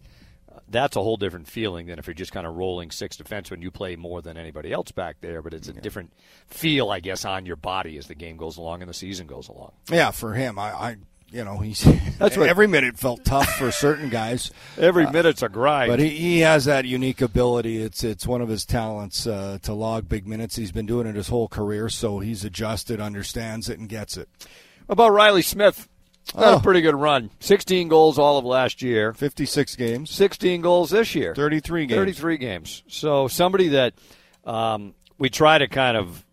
[0.52, 3.50] uh, that's a whole different feeling than if you're just kind of rolling six defense
[3.50, 5.80] when You play more than anybody else back there, but it's a yeah.
[5.80, 6.12] different
[6.46, 9.48] feel, I guess, on your body as the game goes along and the season goes
[9.48, 9.72] along.
[9.90, 10.96] Yeah, for him, I, I
[11.30, 11.82] you know, he's
[12.18, 14.50] that's what, every minute felt tough for certain guys.
[14.78, 15.90] every uh, minute's a grind.
[15.90, 17.82] But he, he has that unique ability.
[17.82, 20.56] It's it's one of his talents uh, to log big minutes.
[20.56, 24.28] He's been doing it his whole career, so he's adjusted, understands it, and gets it.
[24.88, 25.88] about Riley Smith?
[26.34, 26.56] Had oh.
[26.56, 27.30] a pretty good run.
[27.38, 29.12] 16 goals all of last year.
[29.12, 30.10] 56 games.
[30.10, 31.34] 16 goals this year.
[31.36, 31.96] 33 games.
[31.96, 32.82] 33 games.
[32.88, 33.94] So somebody that
[34.44, 36.26] um, we try to kind of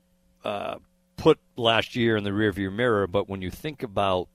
[0.44, 0.76] uh,
[1.16, 4.30] put last year in the rearview mirror, but when you think about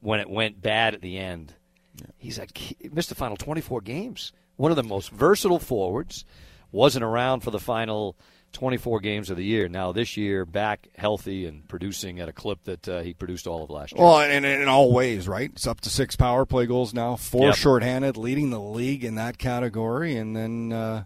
[0.00, 1.54] when it went bad at the end.
[1.96, 2.06] Yeah.
[2.18, 4.32] He's like he missed the final 24 games.
[4.56, 6.24] One of the most versatile forwards
[6.72, 8.16] wasn't around for the final
[8.52, 9.68] 24 games of the year.
[9.68, 13.62] Now this year, back healthy and producing at a clip that uh, he produced all
[13.62, 14.02] of last year.
[14.02, 15.50] Well, and in all ways, right?
[15.52, 17.56] It's up to six power play goals now, four yep.
[17.56, 20.72] shorthanded, leading the league in that category, and then.
[20.72, 21.04] Uh,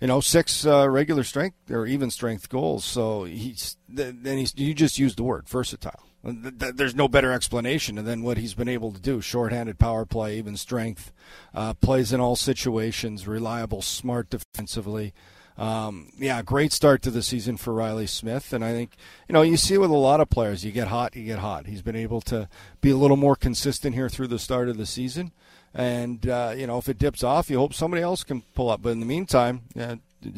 [0.00, 2.84] you know, six uh, regular strength or even strength goals.
[2.84, 6.02] So he's then he's you just used the word versatile.
[6.26, 9.20] There's no better explanation than what he's been able to do.
[9.20, 11.12] Shorthanded power play, even strength,
[11.54, 15.14] uh, plays in all situations, reliable, smart defensively.
[15.58, 18.94] Um, yeah, great start to the season for Riley Smith, and I think
[19.26, 21.66] you know you see with a lot of players, you get hot, you get hot.
[21.66, 22.48] He's been able to
[22.82, 25.32] be a little more consistent here through the start of the season,
[25.72, 28.82] and uh, you know if it dips off, you hope somebody else can pull up.
[28.82, 29.94] But in the meantime, yeah,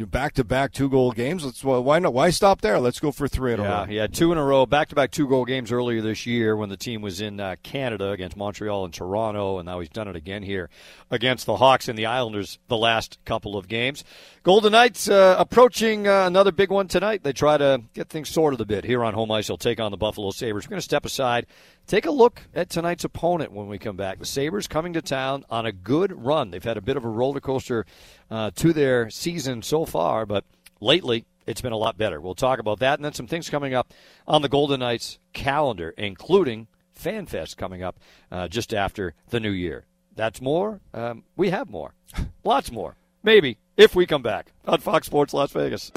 [0.07, 1.45] back to back two goal games.
[1.45, 2.13] Let's well, why not?
[2.13, 2.79] Why stop there?
[2.79, 3.91] Let's go for three in yeah, a row.
[3.91, 6.69] Yeah, two in a row, back to back two goal games earlier this year when
[6.69, 10.17] the team was in uh, Canada against Montreal and Toronto, and now he's done it
[10.17, 10.71] again here
[11.11, 14.05] against the Hawks and the Islanders the last couple of games.
[14.43, 17.23] Golden Knights uh, approaching uh, another big one tonight.
[17.23, 19.49] They try to get things sorted a bit here on home ice.
[19.49, 20.67] They'll take on the Buffalo Sabres.
[20.67, 21.47] We're going to step aside,
[21.89, 24.21] take a look at tonight's opponent when we come back.
[24.21, 26.51] The Sabres coming to town on a good run.
[26.51, 27.87] They've had a bit of a roller coaster
[28.31, 30.45] uh, to their season so far, but
[30.81, 32.21] lately it's been a lot better.
[32.21, 33.93] We'll talk about that and then some things coming up
[34.27, 37.99] on the Golden Knights calendar, including FanFest coming up
[38.31, 39.87] uh, just after the new year.
[40.15, 40.81] That's more.
[40.93, 41.95] Um, we have more.
[42.45, 42.97] Lots more.
[43.23, 45.91] Maybe if we come back on Fox Sports Las Vegas.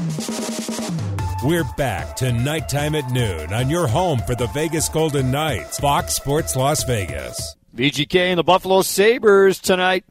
[1.43, 6.13] We're back to nighttime at noon on your home for the Vegas Golden Knights, Fox
[6.13, 7.55] Sports Las Vegas.
[7.75, 10.05] VGK and the Buffalo Sabres tonight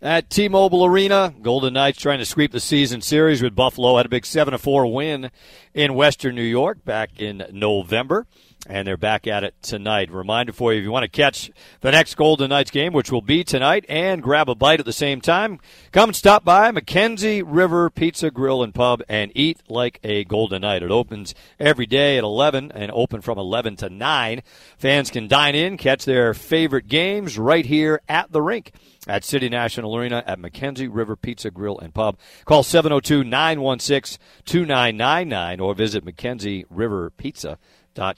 [0.00, 1.32] at T-Mobile Arena.
[1.40, 3.96] Golden Knights trying to sweep the season series with Buffalo.
[3.96, 5.30] Had a big 7-4 win
[5.72, 8.26] in Western New York back in November
[8.68, 10.10] and they're back at it tonight.
[10.10, 11.50] Reminder for you if you want to catch
[11.80, 14.92] the next Golden Knights game, which will be tonight, and grab a bite at the
[14.92, 15.58] same time,
[15.90, 20.62] come and stop by Mackenzie River Pizza Grill and Pub and eat like a Golden
[20.62, 20.82] Knight.
[20.82, 24.42] It opens every day at 11 and open from 11 to 9.
[24.78, 28.72] Fans can dine in, catch their favorite games right here at the rink
[29.08, 32.16] at City National Arena at Mackenzie River Pizza Grill and Pub.
[32.44, 37.58] Call 702 916 2999 or visit Mackenzie River Pizza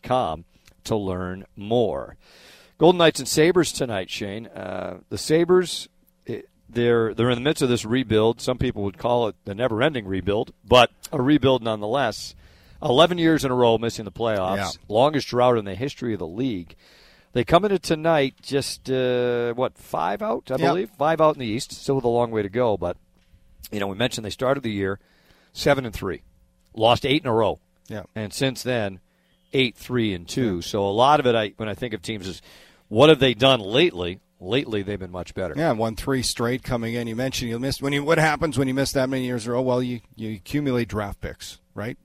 [0.02, 0.44] com
[0.84, 2.16] to learn more.
[2.78, 4.46] Golden Knights and Sabres tonight, Shane.
[4.46, 5.88] Uh, the Sabres,
[6.68, 8.40] they're they're in the midst of this rebuild.
[8.40, 12.34] Some people would call it the never-ending rebuild, but a rebuild nonetheless.
[12.82, 14.70] Eleven years in a row missing the playoffs, yeah.
[14.88, 16.74] longest drought in the history of the league.
[17.32, 21.46] They come into tonight just uh, what five out, I believe, five out in the
[21.46, 21.72] East.
[21.72, 22.96] Still with a long way to go, but
[23.70, 24.98] you know we mentioned they started the year
[25.52, 26.22] seven and three,
[26.74, 29.00] lost eight in a row, yeah, and since then
[29.54, 30.60] eight, three, and two.
[30.60, 32.42] So a lot of it, I when I think of teams, is
[32.88, 34.20] what have they done lately?
[34.44, 35.54] lately they've been much better.
[35.56, 37.06] Yeah, won three straight coming in.
[37.06, 38.04] You mentioned you missed when you.
[38.04, 39.62] What happens when you miss that many years in a row?
[39.62, 41.96] Well, you you accumulate draft picks, right?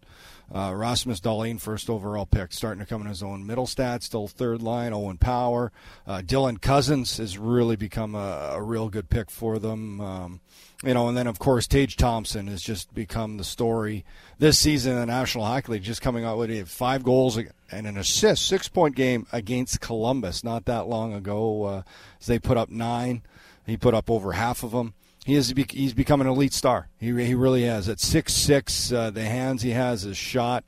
[0.54, 3.46] Uh, Rasmus Dahlin, first overall pick, starting to come in his own.
[3.46, 4.94] Mittelstadt, still third line.
[4.94, 5.72] Owen Power.
[6.08, 10.02] Uh, Dylan Cozens has really become a, a, real good pick for them.
[10.02, 10.42] Um,
[10.84, 14.06] you know, and then of course Tage Thompson has just become the story
[14.38, 17.98] this season in the National Hockey League, just coming out with five goals and an
[17.98, 21.64] assist, six point game against Columbus not that long ago.
[21.64, 21.82] Uh,
[22.26, 23.22] they put up nine,
[23.66, 24.94] he put up over half of them
[25.30, 26.88] he is he's become an elite star.
[27.00, 27.88] He he really has.
[27.88, 30.64] At six six, uh, the hands he has, his shot,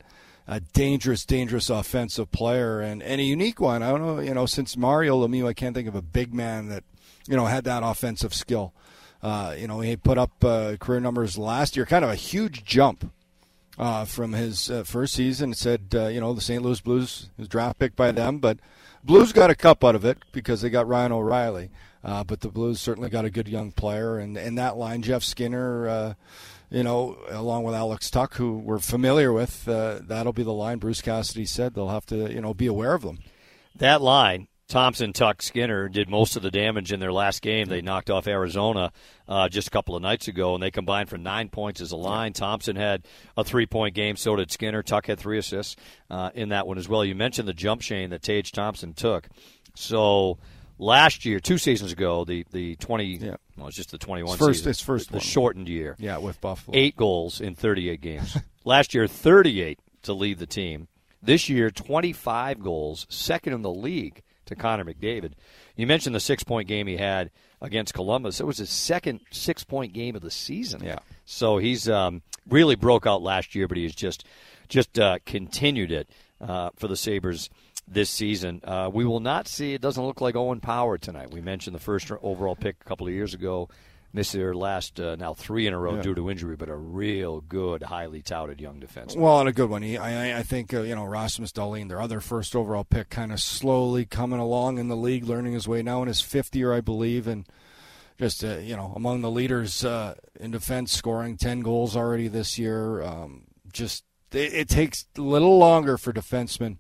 [0.47, 3.81] a dangerous, dangerous offensive player, and, and a unique one.
[3.81, 6.67] I don't know, you know, since Mario Lemieux, I can't think of a big man
[6.67, 6.83] that
[7.27, 8.73] you know had that offensive skill.
[9.21, 12.63] Uh, you know, he put up uh, career numbers last year, kind of a huge
[12.63, 13.11] jump
[13.77, 15.51] uh, from his uh, first season.
[15.51, 16.61] It said, uh, you know, the St.
[16.61, 18.57] Louis Blues was draft picked by them, but
[19.03, 21.69] Blues got a cup out of it because they got Ryan O'Reilly.
[22.03, 25.23] Uh, but the Blues certainly got a good young player, and in that line, Jeff
[25.23, 26.15] Skinner,
[26.71, 30.79] you know, along with Alex Tuch, who we're familiar with, that'll be the line.
[30.79, 33.19] Bruce Cassidy said they'll have to, you know, be aware of them.
[33.75, 37.67] That line, Thompson, Tuch, Skinner did most of the damage in their last game.
[37.67, 38.93] They knocked off Arizona
[39.27, 41.97] uh, just a couple of nights ago, and they combined for nine points as a
[41.97, 42.31] line.
[42.31, 43.05] Thompson had
[43.35, 44.81] a three-point game, so did Skinner.
[44.81, 45.75] Tuch had three assists
[46.09, 47.03] uh, in that one as well.
[47.03, 49.27] You mentioned the jump chain that Tage Thompson took,
[49.75, 50.37] so
[50.79, 53.35] last year, two seasons ago, the the twenty yeah.
[53.57, 55.97] well, it's just the twenty one first season, it's first the, the shortened year.
[55.99, 58.37] Yeah, with Buffalo, eight goals in thirty eight games.
[58.63, 60.87] last year, thirty eight to lead the team.
[61.21, 65.33] This year, twenty five goals, second in the league to Connor McDavid.
[65.75, 67.31] You mentioned the six point game he had
[67.61, 68.39] against Columbus.
[68.39, 70.83] It was his second six point game of the season.
[70.83, 70.99] Yeah.
[71.25, 74.25] So he's um, really broke out last year, but he's just
[74.67, 77.49] just uh, continued it uh, for the Sabres
[77.87, 78.61] this season.
[78.63, 79.73] Uh, we will not see.
[79.73, 81.31] It doesn't look like Owen Power tonight.
[81.31, 83.69] We mentioned the first overall pick a couple of years ago.
[84.13, 86.01] Missed their last uh, now three in a row yeah.
[86.01, 89.17] due to injury, but a real good, highly touted young defenseman.
[89.17, 89.83] Well, and a good one.
[89.83, 93.31] He, I, I think uh, you know Rasmus Dahlin, their other first overall pick, kind
[93.31, 96.73] of slowly coming along in the league, learning his way now in his fifth year,
[96.73, 97.47] I believe, and
[98.19, 102.59] just uh, you know among the leaders uh, in defense, scoring ten goals already this
[102.59, 103.01] year.
[103.01, 104.03] Um, just
[104.33, 106.79] it, it takes a little longer for defensemen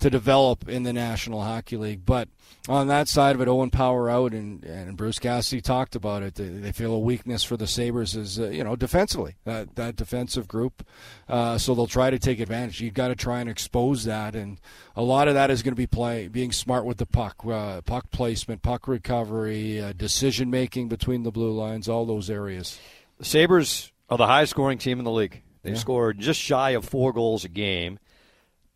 [0.00, 2.04] to develop in the National Hockey League.
[2.04, 2.28] But
[2.68, 6.34] on that side of it, Owen Power out, and, and Bruce Cassidy talked about it.
[6.34, 9.96] They, they feel a weakness for the Sabres is, uh, you know, defensively, that, that
[9.96, 10.86] defensive group.
[11.28, 12.80] Uh, so they'll try to take advantage.
[12.80, 14.34] You've got to try and expose that.
[14.34, 14.60] And
[14.96, 17.80] a lot of that is going to be play, being smart with the puck, uh,
[17.82, 22.78] puck placement, puck recovery, uh, decision making between the blue lines, all those areas.
[23.18, 25.42] The Sabres are the highest scoring team in the league.
[25.62, 25.76] They yeah.
[25.76, 27.98] scored just shy of four goals a game.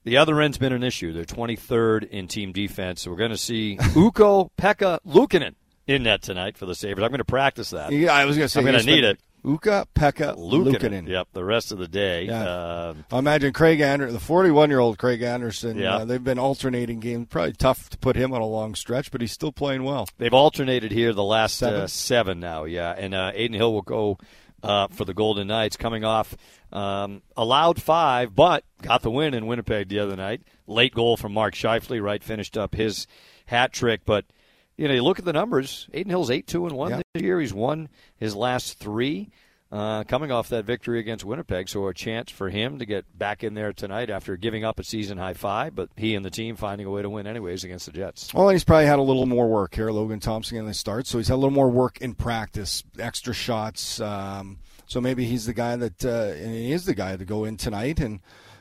[0.09, 1.13] The other end's been an issue.
[1.13, 3.03] They're 23rd in team defense.
[3.03, 5.55] So we're going to see Ukko Pekka Luukkonen
[5.87, 7.05] in net tonight for the Sabres.
[7.05, 7.93] I'm going to practice that.
[7.93, 9.21] Yeah, I was going to say I'm going to need it.
[9.45, 10.35] Ukko Pekka.
[10.35, 11.07] Luukkonen.
[11.07, 12.25] Yep, the rest of the day.
[12.25, 12.43] Yeah.
[12.43, 15.77] Uh, I imagine Craig Anderson, the 41 year old Craig Anderson.
[15.77, 15.97] Yeah.
[15.97, 17.27] Uh, they've been alternating games.
[17.29, 20.09] Probably tough to put him on a long stretch, but he's still playing well.
[20.17, 22.65] They've alternated here the last seven, uh, seven now.
[22.65, 24.17] Yeah, and uh, Adin Hill will go
[24.63, 26.37] uh, for the Golden Knights, coming off
[26.73, 30.43] um, allowed five, but got the win in Winnipeg the other night.
[30.67, 32.23] Late goal from Mark Scheifele, right?
[32.23, 33.07] Finished up his
[33.47, 34.25] hat trick, but
[34.77, 35.89] you know, you look at the numbers.
[35.93, 37.03] Adin Hill's eight two and one yep.
[37.15, 37.41] this year.
[37.41, 39.31] He's won his last three.
[39.71, 43.45] Uh, coming off that victory against Winnipeg, so a chance for him to get back
[43.45, 46.57] in there tonight after giving up a season high five, but he and the team
[46.57, 48.33] finding a way to win anyways against the Jets.
[48.33, 49.91] Well, he's probably had a little more work here.
[49.91, 53.35] Logan Thompson in the start, so he's had a little more work in practice, extra
[53.35, 54.01] shots.
[54.01, 57.59] Um, so maybe he's the guy that uh, he is the guy to go in
[57.59, 58.21] tonight and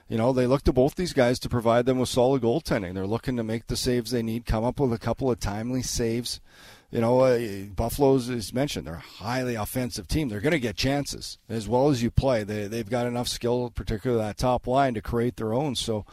[0.09, 2.93] you know, they look to both these guys to provide them with solid goaltending.
[2.93, 5.81] They're looking to make the saves they need, come up with a couple of timely
[5.81, 6.39] saves.
[6.89, 8.87] You know, uh, Buffalo's is mentioned.
[8.87, 10.29] They're a highly offensive team.
[10.29, 12.43] They're going to get chances as well as you play.
[12.43, 15.75] They they've got enough skill, particularly that top line, to create their own.
[15.75, 16.05] So,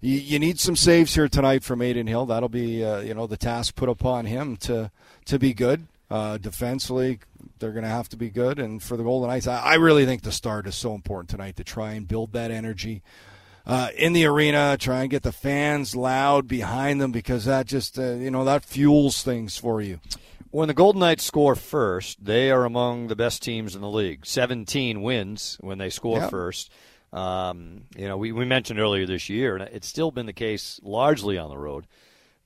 [0.00, 2.26] you, you need some saves here tonight from Adin Hill.
[2.26, 4.92] That'll be uh, you know the task put upon him to
[5.24, 5.88] to be good.
[6.10, 7.20] Uh, defensively,
[7.58, 8.58] they're going to have to be good.
[8.58, 11.54] And for the Golden Knights, I, I, really think the start is so important tonight
[11.54, 13.02] to try and build that energy
[13.66, 17.98] uh, in the arena, try and get the fans loud behind them because that just,
[17.98, 20.00] uh, you know, that fuels things for you.
[20.50, 24.26] When the Golden Knights score first, they are among the best teams in the league.
[24.26, 26.30] 17 wins when they score yep.
[26.30, 26.72] first.
[27.12, 30.80] Um, you know, we, we mentioned earlier this year, and it's still been the case
[30.82, 31.86] largely on the road.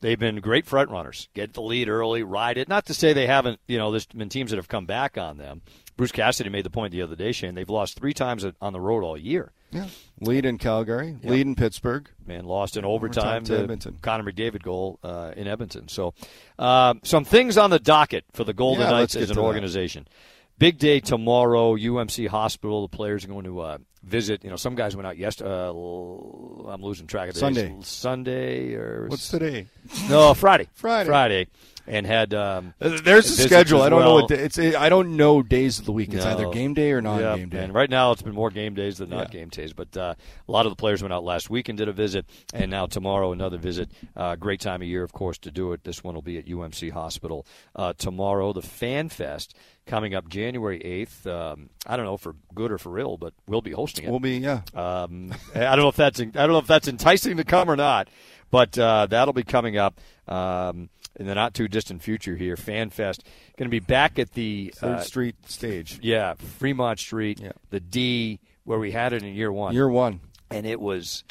[0.01, 1.31] They've been great front runners.
[1.33, 2.69] Get the lead early, ride it.
[2.69, 5.39] Not to say they haven't, you know, there's been teams that have come back on
[5.39, 5.63] them.
[5.97, 7.55] Bruce Cassidy made the point the other day, Shane.
[7.55, 9.53] They've lost three times on the road all year.
[9.75, 9.89] Yeah,
[10.21, 11.31] lead in Calgary, yeah.
[11.31, 12.09] lead in Pittsburgh.
[12.27, 13.99] Man, lost in overtime, overtime to Edmonton.
[14.01, 15.89] Connor McDavid goal uh, in Edmonton.
[15.89, 16.15] So,
[16.59, 20.05] uh, some things on the docket for the Golden yeah, Knights as an organization.
[20.05, 20.15] That.
[20.57, 21.75] Big day tomorrow.
[21.77, 22.83] UMC Hospital.
[22.83, 24.45] The players are going to uh, visit.
[24.45, 25.51] You know, some guys went out yesterday.
[25.51, 27.41] Uh, I'm losing track of days.
[27.41, 27.75] Sunday.
[27.83, 29.67] Sunday or what's today?
[30.09, 30.69] No, Friday.
[30.75, 31.09] Friday.
[31.09, 31.47] Friday
[31.87, 33.83] and had um, there's a schedule.
[33.83, 34.09] I don't well.
[34.09, 34.59] know what it's.
[34.59, 36.13] I don't know days of the week.
[36.13, 36.31] It's no.
[36.33, 37.65] either game day or non-game yeah, day.
[37.65, 39.41] And right now, it's been more game days than not yeah.
[39.41, 39.73] game days.
[39.73, 40.15] But uh,
[40.49, 42.87] a lot of the players went out last week and did a visit, and now
[42.87, 43.91] tomorrow another visit.
[44.17, 45.85] Uh, great time of year, of course, to do it.
[45.85, 48.53] This one will be at UMC Hospital uh, tomorrow.
[48.53, 49.55] The Fan Fest
[49.87, 51.27] coming up January 8th.
[51.27, 54.11] Um, I don't know for good or for ill, but we'll be hosting it.
[54.11, 54.63] We'll be, yeah.
[54.75, 57.77] Um, I don't know if that's I don't know if that's enticing to come or
[57.77, 58.09] not,
[58.51, 60.01] but uh, that'll be coming up.
[60.27, 62.57] Um, in the not too distant future here.
[62.57, 63.21] FanFest
[63.57, 65.99] going to be back at the Third uh, Street stage.
[66.03, 67.53] Yeah, Fremont Street, yeah.
[67.71, 69.75] the D where we had it in year one.
[69.75, 71.25] Year one, and it was.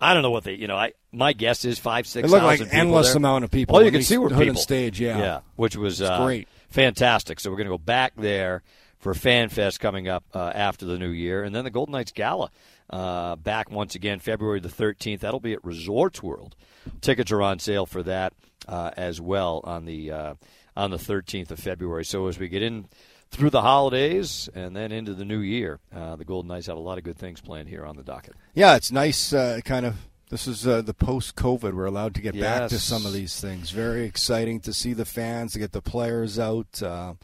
[0.00, 2.28] I don't know what they, you know, I my guess is five, six.
[2.28, 3.16] It looked like endless there.
[3.16, 3.76] amount of people.
[3.76, 4.54] All you can see were people.
[4.54, 7.40] stage, yeah, yeah, which was uh, great, fantastic.
[7.40, 8.62] So we're going to go back there
[8.98, 12.50] for FanFest coming up uh, after the new year, and then the Golden Knights Gala
[12.90, 15.20] uh, back once again February the 13th.
[15.20, 16.54] That'll be at Resorts World.
[17.00, 18.32] Tickets are on sale for that
[18.68, 20.34] uh, as well on the uh,
[20.76, 22.04] on the 13th of February.
[22.04, 22.86] So as we get in
[23.30, 26.80] through the holidays and then into the new year, uh, the Golden Knights have a
[26.80, 28.34] lot of good things planned here on the docket.
[28.54, 29.96] Yeah, it's nice, uh, kind of.
[30.30, 31.72] This is uh, the post-COVID.
[31.72, 32.42] We're allowed to get yes.
[32.44, 33.70] back to some of these things.
[33.70, 37.14] Very exciting to see the fans, to get the players out uh,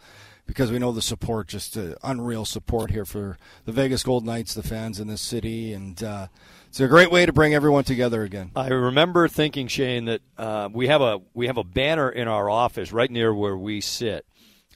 [0.47, 3.37] because we know the support, just uh, unreal support here for
[3.67, 6.29] the Vegas Golden Knights, the fans in this city, and uh,
[6.75, 8.51] it's a great way to bring everyone together again.
[8.57, 12.51] I remember thinking, Shane, that uh, we have a we have a banner in our
[12.51, 14.27] office right near where we sit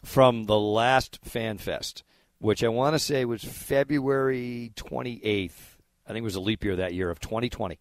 [0.05, 2.05] from the last Fan Fest,
[2.39, 5.51] which I want to say was February 28th.
[6.07, 7.81] I think it was a leap year that year of 2020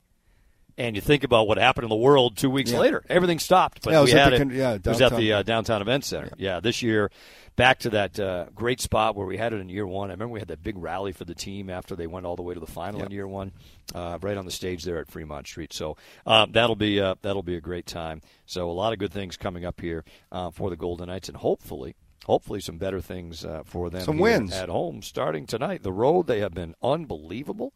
[0.77, 2.79] and you think about what happened in the world two weeks yeah.
[2.79, 3.81] later, everything stopped.
[3.83, 6.29] But yeah, we had it, it, yeah, it was at the uh, downtown event center.
[6.37, 6.55] Yeah.
[6.55, 6.59] yeah.
[6.59, 7.11] this year
[7.57, 10.09] back to that uh, great spot where we had it in year one.
[10.09, 12.43] I remember we had that big rally for the team after they went all the
[12.43, 13.51] way to the final in year one,
[13.93, 15.73] uh, right on the stage there at Fremont Street.
[15.73, 18.21] So uh, that'll be uh, that'll be a great time.
[18.45, 21.37] So a lot of good things coming up here uh, for the Golden Knights, and
[21.37, 21.95] hopefully
[22.27, 24.01] hopefully some better things uh, for them.
[24.01, 25.81] Some wins at home starting tonight.
[25.81, 27.73] The road they have been unbelievable,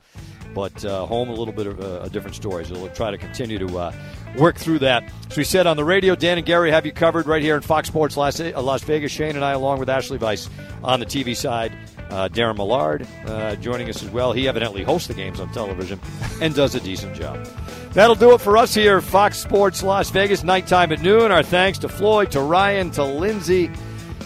[0.54, 2.66] but uh, home a little bit of a, a, different story.
[2.66, 3.94] So we'll try to continue to uh,
[4.38, 5.10] work through that.
[5.30, 7.62] As we said on the radio, Dan and Gary have you covered right here in
[7.62, 9.12] Fox Sports Las, uh, Las Vegas.
[9.12, 10.50] Shane and I, along with Ashali Vise,
[10.84, 11.72] on the TV side.
[12.10, 14.34] Uh, Darren Millard uh, joining us as well.
[14.34, 15.98] He evidently hosts the games on television
[16.42, 17.48] and does a decent job.
[17.94, 21.32] That'll do it for us here Fox Sports Las Vegas, nighttime at noon.
[21.32, 23.72] Our thanks to Floyd, to Ryan, to Lindsay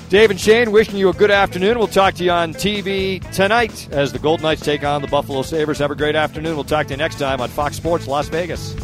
[0.10, 1.80] Dave and Shane wishing you a good afternoon.
[1.80, 5.42] We'll talk to you on TV tonight as the Golden Knights take on the Buffalo
[5.42, 5.80] Sabres.
[5.80, 6.56] Have a great afternoon.
[6.56, 8.76] We'll talk to you next time on Fox Sports Las Vegas.